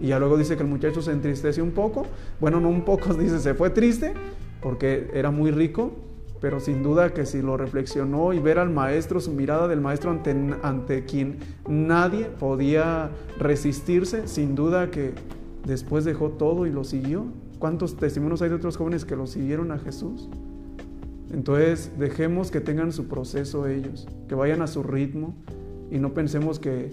Y 0.00 0.08
ya 0.08 0.18
luego 0.18 0.36
dice 0.36 0.56
que 0.56 0.62
el 0.62 0.68
muchacho 0.68 1.02
se 1.02 1.12
entristece 1.12 1.62
un 1.62 1.70
poco. 1.70 2.06
Bueno, 2.40 2.60
no 2.60 2.68
un 2.68 2.84
poco, 2.84 3.14
dice, 3.14 3.38
se 3.38 3.54
fue 3.54 3.70
triste 3.70 4.14
porque 4.60 5.10
era 5.12 5.30
muy 5.30 5.50
rico, 5.50 5.92
pero 6.40 6.60
sin 6.60 6.82
duda 6.82 7.12
que 7.12 7.26
si 7.26 7.42
lo 7.42 7.56
reflexionó 7.56 8.32
y 8.32 8.38
ver 8.38 8.58
al 8.58 8.70
maestro, 8.70 9.20
su 9.20 9.32
mirada 9.32 9.68
del 9.68 9.80
maestro 9.80 10.10
ante, 10.10 10.34
ante 10.62 11.04
quien 11.04 11.38
nadie 11.68 12.26
podía 12.26 13.10
resistirse, 13.38 14.26
sin 14.26 14.54
duda 14.54 14.90
que 14.90 15.12
después 15.64 16.04
dejó 16.04 16.30
todo 16.30 16.66
y 16.66 16.70
lo 16.70 16.84
siguió. 16.84 17.26
¿Cuántos 17.58 17.96
testimonios 17.96 18.42
hay 18.42 18.48
de 18.48 18.56
otros 18.56 18.76
jóvenes 18.76 19.04
que 19.04 19.16
lo 19.16 19.26
siguieron 19.26 19.70
a 19.70 19.78
Jesús? 19.78 20.28
Entonces 21.34 21.90
dejemos 21.98 22.52
que 22.52 22.60
tengan 22.60 22.92
su 22.92 23.08
proceso 23.08 23.66
ellos, 23.66 24.06
que 24.28 24.36
vayan 24.36 24.62
a 24.62 24.68
su 24.68 24.84
ritmo 24.84 25.34
y 25.90 25.98
no 25.98 26.14
pensemos 26.14 26.60
que, 26.60 26.92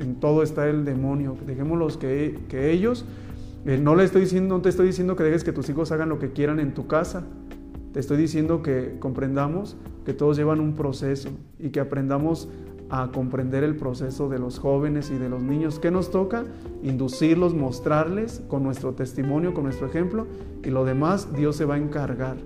en 0.00 0.16
todo 0.16 0.42
está 0.42 0.68
el 0.68 0.84
demonio. 0.84 1.36
Dejémoslos 1.46 1.98
que, 1.98 2.34
ellos, 2.52 3.04
eh, 3.64 3.78
no 3.80 3.94
no 3.94 4.60
te 4.60 4.68
estoy 4.68 4.86
diciendo 4.88 5.14
que 5.14 5.22
dejes 5.22 5.44
que 5.44 5.52
tus 5.52 5.68
hijos 5.68 5.92
hagan 5.92 6.08
lo 6.08 6.18
que 6.18 6.32
quieran 6.32 6.58
en 6.58 6.74
tu 6.74 6.88
casa. 6.88 7.22
Te 7.92 8.00
estoy 8.00 8.16
diciendo 8.16 8.60
que 8.60 8.96
comprendamos 8.98 9.76
que 10.04 10.12
todos 10.12 10.36
llevan 10.36 10.58
un 10.58 10.74
proceso 10.74 11.28
y 11.60 11.68
que 11.68 11.78
aprendamos 11.78 12.48
a 12.90 13.12
comprender 13.12 13.62
el 13.62 13.76
proceso 13.76 14.28
de 14.28 14.40
los 14.40 14.58
jóvenes 14.58 15.12
y 15.12 15.14
de 15.16 15.28
los 15.28 15.42
niños. 15.42 15.78
¿Qué 15.78 15.92
nos 15.92 16.10
toca? 16.10 16.44
Inducirlos, 16.82 17.54
mostrarles 17.54 18.42
con 18.48 18.64
nuestro 18.64 18.94
testimonio, 18.94 19.54
con 19.54 19.62
nuestro 19.62 19.86
ejemplo, 19.86 20.26
y 20.64 20.70
lo 20.70 20.84
demás 20.84 21.32
Dios 21.36 21.54
se 21.54 21.64
va 21.64 21.76
a 21.76 21.78
encargar. 21.78 22.36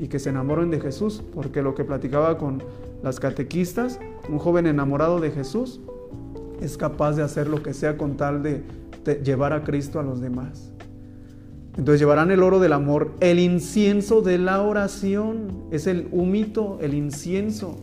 Y 0.00 0.08
que 0.08 0.18
se 0.18 0.30
enamoren 0.30 0.70
de 0.70 0.80
Jesús, 0.80 1.22
porque 1.34 1.60
lo 1.60 1.74
que 1.74 1.84
platicaba 1.84 2.38
con 2.38 2.64
las 3.02 3.20
catequistas, 3.20 4.00
un 4.30 4.38
joven 4.38 4.66
enamorado 4.66 5.20
de 5.20 5.30
Jesús, 5.30 5.78
es 6.60 6.78
capaz 6.78 7.12
de 7.12 7.22
hacer 7.22 7.48
lo 7.48 7.62
que 7.62 7.74
sea 7.74 7.96
con 7.96 8.16
tal 8.16 8.42
de, 8.42 8.64
llevar 9.22 9.52
a 9.52 9.62
Cristo 9.62 10.00
a 10.00 10.02
los 10.02 10.20
demás. 10.20 10.72
Entonces 11.76 12.00
llevarán 12.00 12.30
el 12.30 12.42
oro 12.42 12.60
del 12.60 12.72
amor, 12.72 13.12
el 13.20 13.38
incienso 13.38 14.22
de 14.22 14.38
la 14.38 14.62
oración, 14.62 15.64
es 15.70 15.86
el 15.86 16.08
humito, 16.12 16.78
el 16.80 16.94
incienso. 16.94 17.78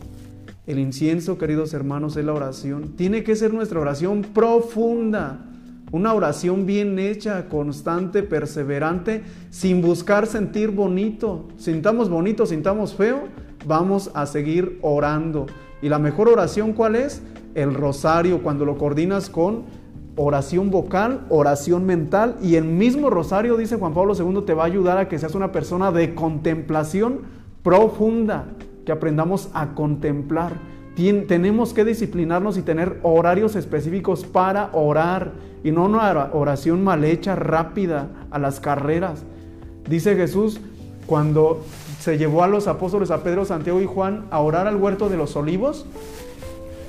El 0.66 0.78
incienso, 0.78 1.38
queridos 1.38 1.72
hermanos, 1.72 2.16
es 2.18 2.24
la 2.26 2.34
oración. 2.34 2.94
Tiene 2.96 3.24
que 3.24 3.36
ser 3.36 3.54
nuestra 3.54 3.80
oración 3.80 4.20
profunda, 4.20 5.47
Una 5.90 6.12
oración 6.12 6.66
bien 6.66 6.98
hecha, 6.98 7.48
constante, 7.48 8.22
perseverante, 8.22 9.22
sin 9.48 9.80
buscar 9.80 10.26
sentir 10.26 10.70
bonito. 10.70 11.48
Sintamos 11.56 12.10
bonito, 12.10 12.44
sintamos 12.44 12.94
feo, 12.94 13.28
vamos 13.66 14.10
a 14.14 14.26
seguir 14.26 14.78
orando. 14.82 15.46
¿Y 15.80 15.88
la 15.88 15.98
mejor 15.98 16.28
oración 16.28 16.74
cuál 16.74 16.94
es? 16.94 17.22
El 17.54 17.72
rosario, 17.72 18.42
cuando 18.42 18.66
lo 18.66 18.76
coordinas 18.76 19.30
con 19.30 19.64
oración 20.16 20.70
vocal, 20.70 21.24
oración 21.30 21.86
mental 21.86 22.36
y 22.42 22.56
el 22.56 22.64
mismo 22.64 23.08
rosario, 23.08 23.56
dice 23.56 23.76
Juan 23.76 23.94
Pablo 23.94 24.14
II, 24.14 24.42
te 24.44 24.52
va 24.52 24.64
a 24.64 24.66
ayudar 24.66 24.98
a 24.98 25.08
que 25.08 25.18
seas 25.18 25.34
una 25.34 25.52
persona 25.52 25.90
de 25.90 26.14
contemplación 26.14 27.20
profunda, 27.62 28.46
que 28.84 28.92
aprendamos 28.92 29.48
a 29.54 29.74
contemplar. 29.74 30.52
Tenemos 31.26 31.72
que 31.72 31.84
disciplinarnos 31.84 32.58
y 32.58 32.62
tener 32.62 32.98
horarios 33.02 33.56
específicos 33.56 34.24
para 34.24 34.70
orar 34.72 35.32
y 35.62 35.70
no 35.70 35.84
una 35.86 36.30
oración 36.32 36.82
mal 36.82 37.04
hecha, 37.04 37.34
rápida, 37.36 38.08
a 38.30 38.38
las 38.38 38.60
carreras. 38.60 39.22
Dice 39.88 40.16
Jesús 40.16 40.60
cuando 41.06 41.62
se 42.00 42.18
llevó 42.18 42.42
a 42.42 42.48
los 42.48 42.68
apóstoles, 42.68 43.10
a 43.10 43.22
Pedro, 43.22 43.44
Santiago 43.44 43.80
y 43.80 43.86
Juan, 43.86 44.26
a 44.30 44.40
orar 44.40 44.66
al 44.66 44.76
huerto 44.76 45.08
de 45.08 45.16
los 45.16 45.36
olivos, 45.36 45.86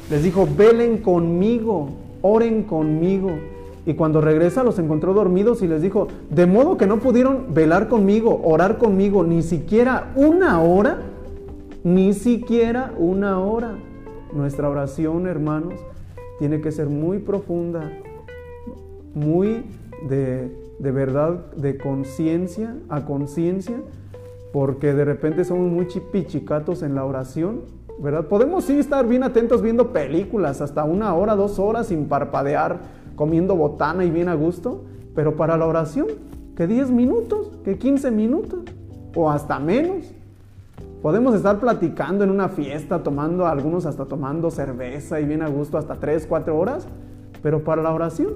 les 0.09 0.23
dijo, 0.23 0.47
velen 0.57 0.97
conmigo 0.97 1.89
oren 2.21 2.63
conmigo. 2.63 3.31
Y 3.85 3.93
cuando 3.93 4.21
regresa 4.21 4.63
los 4.63 4.77
encontró 4.77 5.13
dormidos 5.13 5.61
y 5.61 5.67
les 5.67 5.81
dijo, 5.81 6.07
de 6.29 6.45
modo 6.45 6.77
que 6.77 6.85
no 6.85 6.99
pudieron 6.99 7.53
velar 7.53 7.87
conmigo, 7.87 8.41
orar 8.43 8.77
conmigo, 8.77 9.23
ni 9.23 9.41
siquiera 9.41 10.11
una 10.15 10.61
hora, 10.61 10.97
ni 11.83 12.13
siquiera 12.13 12.93
una 12.97 13.39
hora. 13.39 13.75
Nuestra 14.33 14.69
oración, 14.69 15.27
hermanos, 15.27 15.75
tiene 16.37 16.61
que 16.61 16.71
ser 16.71 16.87
muy 16.87 17.19
profunda, 17.19 17.91
muy 19.13 19.65
de, 20.07 20.55
de 20.79 20.91
verdad, 20.91 21.51
de 21.55 21.77
conciencia 21.77 22.75
a 22.89 23.05
conciencia, 23.05 23.81
porque 24.53 24.93
de 24.93 25.05
repente 25.05 25.43
somos 25.43 25.71
muy 25.71 25.87
chipichicatos 25.87 26.81
en 26.83 26.95
la 26.95 27.05
oración 27.05 27.79
¿verdad? 27.99 28.27
Podemos 28.27 28.63
sí 28.63 28.79
estar 28.79 29.05
bien 29.05 29.23
atentos 29.23 29.61
viendo 29.61 29.91
películas 29.91 30.61
hasta 30.61 30.85
una 30.85 31.13
hora, 31.13 31.35
dos 31.35 31.59
horas 31.59 31.87
sin 31.87 32.05
parpadear, 32.05 32.79
comiendo 33.15 33.55
botana 33.55 34.05
y 34.05 34.09
bien 34.09 34.29
a 34.29 34.35
gusto, 34.35 34.85
pero 35.13 35.35
para 35.35 35.57
la 35.57 35.67
oración, 35.67 36.07
que 36.55 36.65
10 36.65 36.91
minutos, 36.91 37.51
que 37.63 37.77
15 37.77 38.11
minutos, 38.11 38.61
o 39.15 39.29
hasta 39.29 39.59
menos. 39.59 40.13
Podemos 41.01 41.33
estar 41.33 41.59
platicando 41.61 42.25
en 42.25 42.29
una 42.29 42.49
fiesta, 42.49 43.03
tomando, 43.03 43.47
algunos 43.47 43.85
hasta 43.85 44.05
tomando 44.05 44.51
cerveza 44.51 45.21
y 45.21 45.25
bien 45.25 45.41
a 45.41 45.47
gusto 45.47 45.77
hasta 45.77 45.95
3, 45.95 46.25
4 46.27 46.57
horas, 46.57 46.87
pero 47.41 47.63
para 47.63 47.81
la 47.81 47.93
oración, 47.93 48.33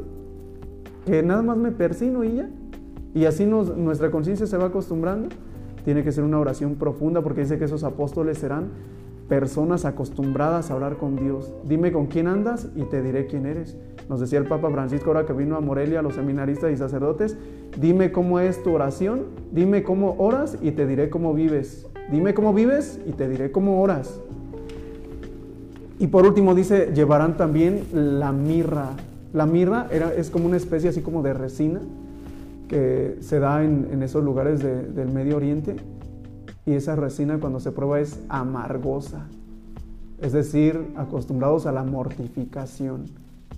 que 1.05 1.21
nada 1.23 1.41
más 1.41 1.57
me 1.57 1.71
persino 1.71 2.23
y 2.23 2.35
ya. 2.35 2.49
Y 3.13 3.25
así 3.25 3.45
nos, 3.45 3.75
nuestra 3.75 4.11
conciencia 4.11 4.47
se 4.47 4.57
va 4.57 4.67
acostumbrando. 4.67 5.27
Tiene 5.83 6.05
que 6.05 6.13
ser 6.13 6.23
una 6.23 6.39
oración 6.39 6.75
profunda 6.75 7.21
porque 7.21 7.41
dice 7.41 7.57
que 7.57 7.65
esos 7.65 7.83
apóstoles 7.83 8.37
serán 8.37 8.69
personas 9.27 9.83
acostumbradas 9.83 10.71
a 10.71 10.73
hablar 10.73 10.95
con 10.95 11.17
Dios. 11.17 11.53
Dime 11.65 11.91
con 11.91 12.07
quién 12.07 12.27
andas 12.27 12.69
y 12.77 12.83
te 12.83 13.01
diré 13.01 13.27
quién 13.27 13.45
eres. 13.45 13.75
Nos 14.07 14.21
decía 14.21 14.39
el 14.39 14.45
Papa 14.45 14.69
Francisco 14.69 15.07
ahora 15.07 15.25
que 15.25 15.33
vino 15.33 15.57
a 15.57 15.59
Morelia, 15.59 15.99
a 15.99 16.01
los 16.01 16.15
seminaristas 16.15 16.71
y 16.71 16.77
sacerdotes, 16.77 17.37
dime 17.77 18.13
cómo 18.13 18.39
es 18.39 18.63
tu 18.63 18.73
oración, 18.73 19.25
dime 19.51 19.83
cómo 19.83 20.15
oras 20.17 20.57
y 20.61 20.71
te 20.71 20.87
diré 20.87 21.09
cómo 21.09 21.33
vives. 21.33 21.87
Dime 22.11 22.33
cómo 22.33 22.53
vives 22.53 22.99
y 23.05 23.11
te 23.11 23.27
diré 23.27 23.51
cómo 23.51 23.81
oras. 23.81 24.19
Y 25.99 26.07
por 26.07 26.25
último 26.25 26.53
dice, 26.53 26.91
llevarán 26.93 27.37
también 27.37 27.83
la 27.93 28.31
mirra. 28.31 28.89
La 29.31 29.45
mirra 29.45 29.87
era, 29.91 30.13
es 30.13 30.29
como 30.29 30.45
una 30.45 30.57
especie 30.57 30.89
así 30.89 31.01
como 31.01 31.23
de 31.23 31.33
resina 31.33 31.79
que 32.67 33.17
se 33.21 33.39
da 33.39 33.63
en, 33.63 34.01
esos 34.03 34.23
lugares 34.23 34.61
del 34.61 35.11
Medio 35.11 35.37
Oriente 35.37 35.75
y 36.65 36.73
esa 36.73 36.95
resina 36.95 37.39
cuando 37.39 37.59
se 37.59 37.71
prueba 37.71 37.99
es 37.99 38.19
amargosa, 38.29 39.27
es 40.21 40.31
decir, 40.31 40.79
acostumbrados 40.95 41.65
a 41.65 41.71
la 41.71 41.83
mortificación. 41.83 43.05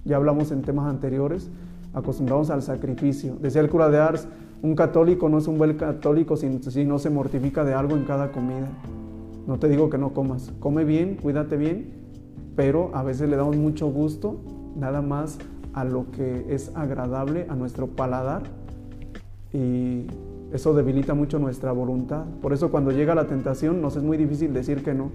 Ya 0.04 0.18
hablamos 0.18 0.52
en 0.52 0.64
temas 0.64 0.90
anteriores, 0.90 1.50
acostumbrados 1.94 2.50
al 2.50 2.62
sacrificio. 2.62 3.38
Decía 3.42 3.62
el 3.62 3.70
cura 3.70 3.90
de 3.90 4.00
Ars, 4.00 4.28
un 4.66 4.76
católico 4.76 5.30
no 5.30 5.38
es 5.38 5.48
un 5.48 5.60
buen 5.60 5.78
católico 5.78 6.36
si, 6.36 6.50
no 6.86 6.98
se 6.98 7.10
mortifica 7.12 7.64
de 7.64 7.76
algo 7.76 7.96
en 7.96 8.04
cada 8.04 8.32
comida. 8.32 8.68
No 9.46 9.60
te 9.60 9.70
digo 9.70 9.92
que 9.92 10.00
no 10.00 10.12
comas, 10.14 10.52
come 10.60 10.84
bien, 10.84 11.18
cuídate 11.22 11.56
bien, 11.56 11.94
pero 12.56 12.90
a 12.96 13.04
veces 13.04 13.30
le 13.30 13.36
damos 13.36 13.56
mucho 13.58 13.88
gusto 13.88 14.42
nada 14.76 15.04
más 15.04 15.38
a 15.74 15.84
lo 15.84 16.10
que 16.10 16.48
es 16.50 16.72
agradable 16.76 17.46
a 17.48 17.56
nuestro 17.56 17.88
paladar 17.88 18.42
y 19.54 20.08
eso 20.52 20.74
debilita 20.74 21.14
mucho 21.14 21.38
nuestra 21.38 21.72
voluntad. 21.72 22.26
Por 22.42 22.52
eso 22.52 22.72
cuando 22.72 22.90
llega 22.90 23.14
la 23.14 23.28
tentación 23.28 23.84
nos 23.84 23.96
es 23.96 24.02
muy 24.02 24.18
difícil 24.18 24.52
decir 24.52 24.84
que 24.84 24.96
no. 24.96 25.12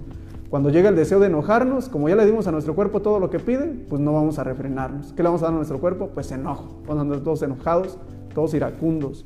Cuando 0.49 0.69
llega 0.69 0.87
el 0.87 0.95
deseo 0.95 1.19
de 1.19 1.27
enojarnos, 1.27 1.89
como 1.89 2.07
ya 2.07 2.15
le 2.15 2.25
dimos 2.25 2.47
a 2.47 2.53
nuestro 2.53 2.73
cuerpo 2.73 3.01
todo 3.01 3.19
lo 3.19 3.29
que 3.29 3.39
pide, 3.39 3.67
pues 3.89 4.01
no 4.01 4.13
vamos 4.13 4.39
a 4.39 4.45
refrenarnos. 4.45 5.11
¿Qué 5.11 5.23
le 5.23 5.27
vamos 5.27 5.41
a 5.41 5.47
dar 5.47 5.53
a 5.53 5.57
nuestro 5.57 5.79
cuerpo? 5.79 6.09
Pues 6.13 6.31
enojo. 6.31 6.81
Vamos 6.87 6.99
a 6.99 7.01
andar 7.01 7.19
todos 7.19 7.41
enojados, 7.41 7.97
todos 8.33 8.53
iracundos. 8.53 9.25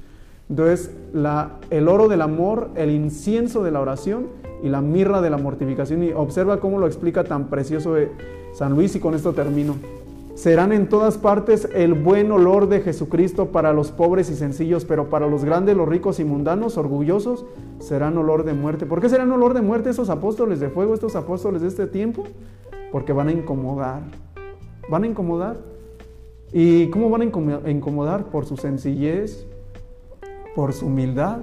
Entonces, 0.49 0.91
la, 1.13 1.57
el 1.69 1.87
oro 1.87 2.07
del 2.07 2.21
amor, 2.21 2.69
el 2.75 2.91
incienso 2.91 3.63
de 3.63 3.71
la 3.71 3.81
oración 3.81 4.27
y 4.61 4.69
la 4.69 4.81
mirra 4.81 5.21
de 5.21 5.29
la 5.29 5.37
mortificación. 5.37 6.03
Y 6.03 6.11
observa 6.11 6.59
cómo 6.59 6.79
lo 6.79 6.87
explica 6.87 7.23
tan 7.23 7.47
precioso 7.47 7.95
San 8.53 8.73
Luis 8.73 8.95
y 8.95 8.99
con 8.99 9.15
esto 9.15 9.33
termino. 9.33 9.75
Serán 10.35 10.73
en 10.73 10.89
todas 10.89 11.17
partes 11.17 11.69
el 11.73 11.93
buen 11.93 12.29
olor 12.29 12.67
de 12.67 12.81
Jesucristo 12.81 13.47
para 13.47 13.71
los 13.71 13.91
pobres 13.91 14.29
y 14.29 14.35
sencillos, 14.35 14.83
pero 14.83 15.09
para 15.09 15.27
los 15.27 15.45
grandes, 15.45 15.77
los 15.77 15.87
ricos 15.87 16.19
y 16.19 16.25
mundanos, 16.25 16.77
orgullosos, 16.77 17.45
serán 17.79 18.17
olor 18.17 18.43
de 18.43 18.53
muerte. 18.53 18.85
¿Por 18.85 18.99
qué 18.99 19.07
serán 19.07 19.31
olor 19.31 19.53
de 19.53 19.61
muerte 19.61 19.89
esos 19.89 20.09
apóstoles 20.09 20.59
de 20.59 20.69
fuego, 20.69 20.93
estos 20.93 21.15
apóstoles 21.15 21.61
de 21.61 21.69
este 21.69 21.87
tiempo? 21.87 22.25
Porque 22.91 23.13
van 23.13 23.29
a 23.29 23.31
incomodar. 23.31 24.01
Van 24.89 25.03
a 25.03 25.07
incomodar. 25.07 25.57
¿Y 26.51 26.89
cómo 26.89 27.09
van 27.09 27.21
a 27.21 27.69
incomodar? 27.69 28.25
Por 28.25 28.45
su 28.45 28.57
sencillez, 28.57 29.47
por 30.55 30.73
su 30.73 30.87
humildad. 30.87 31.39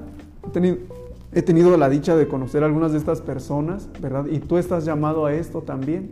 He 1.35 1.43
tenido, 1.43 1.77
la 1.77 1.89
dicha 1.89 2.17
de 2.17 2.27
conocer 2.27 2.63
a 2.63 2.67
algunas 2.67 2.93
de 2.93 2.99
estas 2.99 3.21
personas, 3.21 3.89
¿verdad? 4.01 4.27
Y 4.27 4.41
tú 4.41 4.59
estás 4.59 4.85
llamado 4.85 5.27
a 5.27 5.35
esto 5.35 5.61
también. 5.63 6.11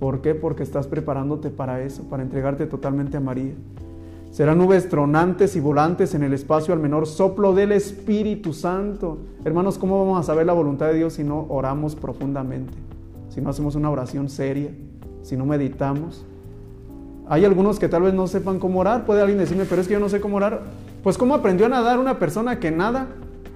¿Por 0.00 0.20
qué? 0.20 0.34
Porque 0.34 0.62
estás 0.62 0.86
preparándote 0.86 1.50
para 1.50 1.82
eso, 1.82 2.04
para 2.04 2.22
entregarte 2.22 2.66
totalmente 2.66 3.16
a 3.16 3.20
María. 3.20 3.52
Serán 4.30 4.58
nubes 4.58 4.88
tronantes 4.88 5.56
y 5.56 5.60
volantes 5.60 6.14
en 6.14 6.22
el 6.22 6.32
espacio 6.32 6.72
al 6.72 6.80
menor 6.80 7.06
soplo 7.06 7.54
del 7.54 7.72
Espíritu 7.72 8.52
Santo. 8.52 9.18
Hermanos, 9.44 9.78
¿cómo 9.78 9.98
vamos 9.98 10.20
a 10.20 10.22
saber 10.22 10.46
la 10.46 10.52
voluntad 10.52 10.86
de 10.86 10.94
Dios 10.94 11.14
si 11.14 11.24
no 11.24 11.46
oramos 11.48 11.96
profundamente? 11.96 12.72
Si 13.30 13.40
no 13.40 13.50
hacemos 13.50 13.74
una 13.74 13.90
oración 13.90 14.28
seria, 14.28 14.70
si 15.22 15.36
no 15.36 15.46
meditamos. 15.46 16.24
Hay 17.28 17.44
algunos 17.44 17.78
que 17.78 17.88
tal 17.88 18.02
vez 18.02 18.14
no 18.14 18.26
sepan 18.26 18.58
cómo 18.58 18.80
orar. 18.80 19.04
Puede 19.06 19.20
alguien 19.20 19.38
decirme, 19.38 19.64
pero 19.64 19.80
es 19.80 19.88
que 19.88 19.94
yo 19.94 20.00
no 20.00 20.08
sé 20.08 20.20
cómo 20.20 20.36
orar. 20.36 20.62
Pues 21.08 21.16
¿cómo 21.16 21.34
aprendió 21.34 21.64
a 21.64 21.70
nadar 21.70 21.98
una 21.98 22.18
persona 22.18 22.60
que 22.60 22.70
nada? 22.70 23.06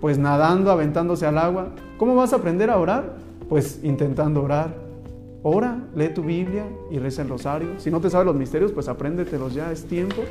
Pues 0.00 0.16
nadando, 0.16 0.70
aventándose 0.70 1.26
al 1.26 1.36
agua. 1.36 1.66
¿Cómo 1.98 2.14
vas 2.14 2.32
a 2.32 2.36
aprender 2.36 2.70
a 2.70 2.78
orar? 2.78 3.16
Pues 3.46 3.80
intentando 3.82 4.42
orar. 4.42 4.74
Ora, 5.42 5.76
lee 5.94 6.08
tu 6.14 6.22
Biblia 6.22 6.64
y 6.90 6.98
reza 6.98 7.20
el 7.20 7.28
rosario. 7.28 7.68
Si 7.76 7.90
no 7.90 8.00
te 8.00 8.08
sabes 8.08 8.24
los 8.24 8.36
misterios, 8.36 8.72
pues 8.72 8.88
apréndetelos 8.88 9.52
ya, 9.52 9.70
es 9.70 9.84
tiempo. 9.84 10.22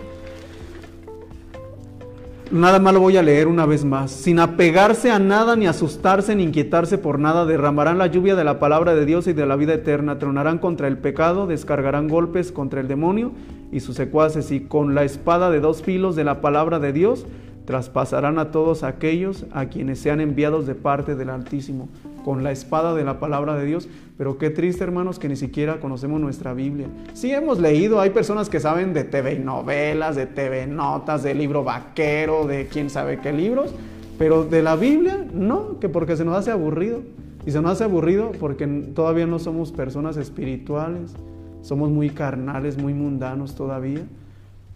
Nada 2.49 2.79
más 2.79 2.91
lo 2.91 3.01
voy 3.01 3.17
a 3.17 3.21
leer 3.21 3.47
una 3.47 3.67
vez 3.67 3.85
más. 3.85 4.09
Sin 4.09 4.39
apegarse 4.39 5.11
a 5.11 5.19
nada, 5.19 5.55
ni 5.55 5.67
asustarse, 5.67 6.35
ni 6.35 6.41
inquietarse 6.41 6.97
por 6.97 7.19
nada, 7.19 7.45
derramarán 7.45 7.99
la 7.99 8.07
lluvia 8.07 8.35
de 8.35 8.45
la 8.45 8.57
palabra 8.57 8.95
de 8.95 9.05
Dios 9.05 9.27
y 9.27 9.33
de 9.33 9.45
la 9.45 9.57
vida 9.57 9.75
eterna. 9.75 10.17
Tronarán 10.17 10.57
contra 10.57 10.87
el 10.87 10.97
pecado, 10.97 11.45
descargarán 11.45 12.07
golpes 12.07 12.51
contra 12.51 12.81
el 12.81 12.87
demonio 12.87 13.31
y 13.71 13.79
sus 13.79 13.95
secuaces, 13.95 14.51
y 14.51 14.61
con 14.61 14.95
la 14.95 15.03
espada 15.03 15.49
de 15.49 15.59
dos 15.59 15.81
filos 15.81 16.15
de 16.15 16.23
la 16.23 16.41
palabra 16.41 16.79
de 16.79 16.93
Dios 16.93 17.25
traspasarán 17.65 18.39
a 18.39 18.51
todos 18.51 18.83
aquellos 18.83 19.45
a 19.51 19.67
quienes 19.67 19.99
sean 19.99 20.19
enviados 20.19 20.65
de 20.65 20.75
parte 20.75 21.15
del 21.15 21.29
Altísimo 21.29 21.89
con 22.23 22.43
la 22.43 22.51
espada 22.51 22.93
de 22.95 23.03
la 23.03 23.19
palabra 23.19 23.55
de 23.55 23.65
Dios. 23.65 23.87
Pero 24.17 24.37
qué 24.37 24.49
triste, 24.49 24.83
hermanos, 24.83 25.19
que 25.19 25.29
ni 25.29 25.35
siquiera 25.35 25.79
conocemos 25.79 26.21
nuestra 26.21 26.53
Biblia. 26.53 26.87
Sí 27.13 27.31
hemos 27.31 27.59
leído, 27.59 27.99
hay 27.99 28.11
personas 28.11 28.49
que 28.49 28.59
saben 28.59 28.93
de 28.93 29.03
TV 29.03 29.39
novelas, 29.39 30.15
de 30.15 30.27
TV 30.27 30.67
notas, 30.67 31.23
de 31.23 31.33
libro 31.33 31.63
vaquero, 31.63 32.45
de 32.45 32.67
quién 32.67 32.89
sabe 32.89 33.19
qué 33.19 33.33
libros, 33.33 33.73
pero 34.17 34.43
de 34.43 34.61
la 34.61 34.75
Biblia 34.75 35.25
no, 35.33 35.79
que 35.79 35.89
porque 35.89 36.15
se 36.15 36.25
nos 36.25 36.37
hace 36.37 36.51
aburrido. 36.51 37.01
Y 37.43 37.51
se 37.51 37.61
nos 37.61 37.71
hace 37.71 37.85
aburrido 37.85 38.33
porque 38.39 38.67
todavía 38.67 39.25
no 39.25 39.39
somos 39.39 39.71
personas 39.71 40.15
espirituales, 40.17 41.15
somos 41.61 41.89
muy 41.89 42.09
carnales, 42.09 42.77
muy 42.77 42.93
mundanos 42.93 43.55
todavía. 43.55 44.01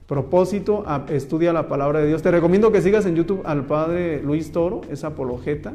Propósito, 0.07 0.85
estudia 1.09 1.51
la 1.51 1.67
palabra 1.67 1.99
de 1.99 2.07
Dios. 2.07 2.21
Te 2.21 2.29
recomiendo 2.29 2.71
que 2.71 2.81
sigas 2.81 3.05
en 3.05 3.15
YouTube 3.15 3.41
al 3.43 3.65
Padre 3.65 4.21
Luis 4.21 4.51
Toro, 4.51 4.81
es 4.89 5.03
apologeta. 5.03 5.73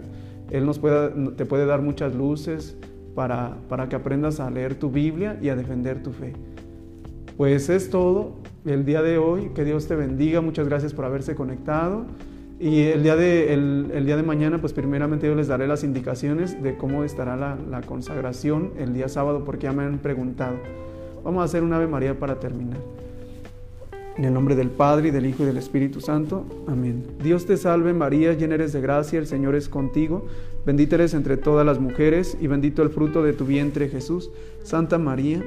Él 0.50 0.66
nos 0.66 0.78
puede, 0.78 1.32
te 1.32 1.44
puede 1.46 1.66
dar 1.66 1.82
muchas 1.82 2.14
luces 2.14 2.76
para, 3.14 3.56
para 3.68 3.88
que 3.88 3.96
aprendas 3.96 4.38
a 4.40 4.50
leer 4.50 4.76
tu 4.76 4.90
Biblia 4.90 5.38
y 5.42 5.48
a 5.48 5.56
defender 5.56 6.02
tu 6.02 6.12
fe. 6.12 6.32
Pues 7.36 7.70
es 7.70 7.90
todo. 7.90 8.34
el 8.66 8.84
día 8.84 9.02
de 9.02 9.18
hoy. 9.18 9.50
Que 9.54 9.64
Dios 9.64 9.88
te 9.88 9.96
bendiga. 9.96 10.40
Muchas 10.40 10.68
gracias 10.68 10.92
por 10.92 11.06
haberse 11.06 11.34
conectado. 11.34 12.04
Y 12.60 12.82
el 12.82 13.02
día 13.02 13.16
de, 13.16 13.54
el, 13.54 14.04
día 14.04 14.16
de 14.18 14.22
mañana, 14.22 14.60
pues 14.60 14.74
primeramente 14.74 15.26
yo 15.26 15.34
les 15.34 15.48
daré 15.48 15.66
las 15.66 15.82
indicaciones 15.82 16.62
de 16.62 16.76
cómo 16.76 17.02
estará 17.02 17.34
la, 17.36 17.56
la 17.70 17.80
consagración 17.80 18.72
el 18.76 18.92
día 18.92 19.08
sábado, 19.08 19.44
porque 19.46 19.64
ya 19.64 19.72
me 19.72 19.84
han 19.84 19.98
preguntado. 20.00 20.56
Vamos 21.24 21.42
a 21.42 21.44
hacer 21.44 21.62
un 21.62 21.72
Ave 21.72 21.86
María 21.86 22.18
para 22.18 22.38
terminar. 22.40 22.78
En 24.16 24.24
el 24.24 24.34
nombre 24.34 24.54
del 24.54 24.70
Padre, 24.70 25.08
y 25.08 25.10
del 25.10 25.26
Hijo 25.26 25.44
y 25.44 25.46
del 25.46 25.56
Espíritu 25.56 26.00
Santo. 26.00 26.44
Amén. 26.66 27.04
Dios 27.22 27.46
te 27.46 27.56
salve 27.56 27.94
María, 27.94 28.34
llena 28.34 28.56
eres 28.56 28.72
de 28.72 28.80
gracia, 28.80 29.18
el 29.18 29.26
Señor 29.26 29.54
es 29.54 29.68
contigo. 29.68 30.26
Bendita 30.66 30.96
eres 30.96 31.14
entre 31.14 31.36
todas 31.36 31.64
las 31.64 31.78
mujeres, 31.78 32.36
y 32.40 32.46
bendito 32.46 32.82
el 32.82 32.90
fruto 32.90 33.22
de 33.22 33.32
tu 33.32 33.46
vientre 33.46 33.88
Jesús. 33.88 34.30
Santa 34.62 34.98
María, 34.98 35.42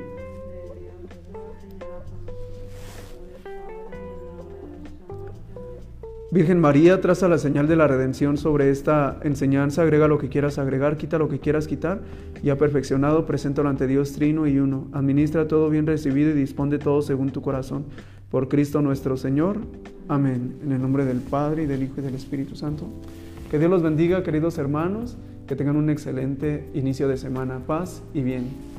Virgen 6.33 6.59
María, 6.59 6.99
traza 6.99 7.27
la 7.27 7.37
señal 7.37 7.67
de 7.67 7.75
la 7.75 7.85
redención 7.85 8.37
sobre 8.37 8.71
esta 8.71 9.19
enseñanza, 9.21 9.83
agrega 9.83 10.07
lo 10.07 10.17
que 10.17 10.29
quieras 10.29 10.57
agregar, 10.57 10.97
quita 10.97 11.19
lo 11.19 11.29
que 11.29 11.37
quieras 11.37 11.67
quitar, 11.67 12.01
y 12.41 12.49
ha 12.49 12.57
perfeccionado, 12.57 13.27
preséntalo 13.27 13.69
ante 13.69 13.85
Dios 13.85 14.13
trino 14.13 14.47
y 14.47 14.57
uno. 14.57 14.87
Administra 14.93 15.47
todo 15.47 15.69
bien 15.69 15.85
recibido 15.85 16.31
y 16.31 16.33
dispone 16.33 16.79
todo 16.79 17.03
según 17.03 17.29
tu 17.29 17.43
corazón. 17.43 17.85
Por 18.31 18.47
Cristo 18.47 18.81
nuestro 18.81 19.15
Señor. 19.15 19.59
Amén. 20.07 20.55
En 20.63 20.71
el 20.71 20.81
nombre 20.81 21.05
del 21.05 21.19
Padre, 21.19 21.63
y 21.63 21.65
del 21.67 21.83
Hijo, 21.83 21.93
y 21.99 22.01
del 22.01 22.15
Espíritu 22.15 22.55
Santo. 22.55 22.87
Que 23.51 23.59
Dios 23.59 23.69
los 23.69 23.83
bendiga, 23.83 24.23
queridos 24.23 24.57
hermanos, 24.57 25.17
que 25.45 25.55
tengan 25.55 25.75
un 25.75 25.91
excelente 25.91 26.67
inicio 26.73 27.07
de 27.07 27.17
semana. 27.17 27.59
Paz 27.67 28.01
y 28.11 28.23
bien. 28.23 28.72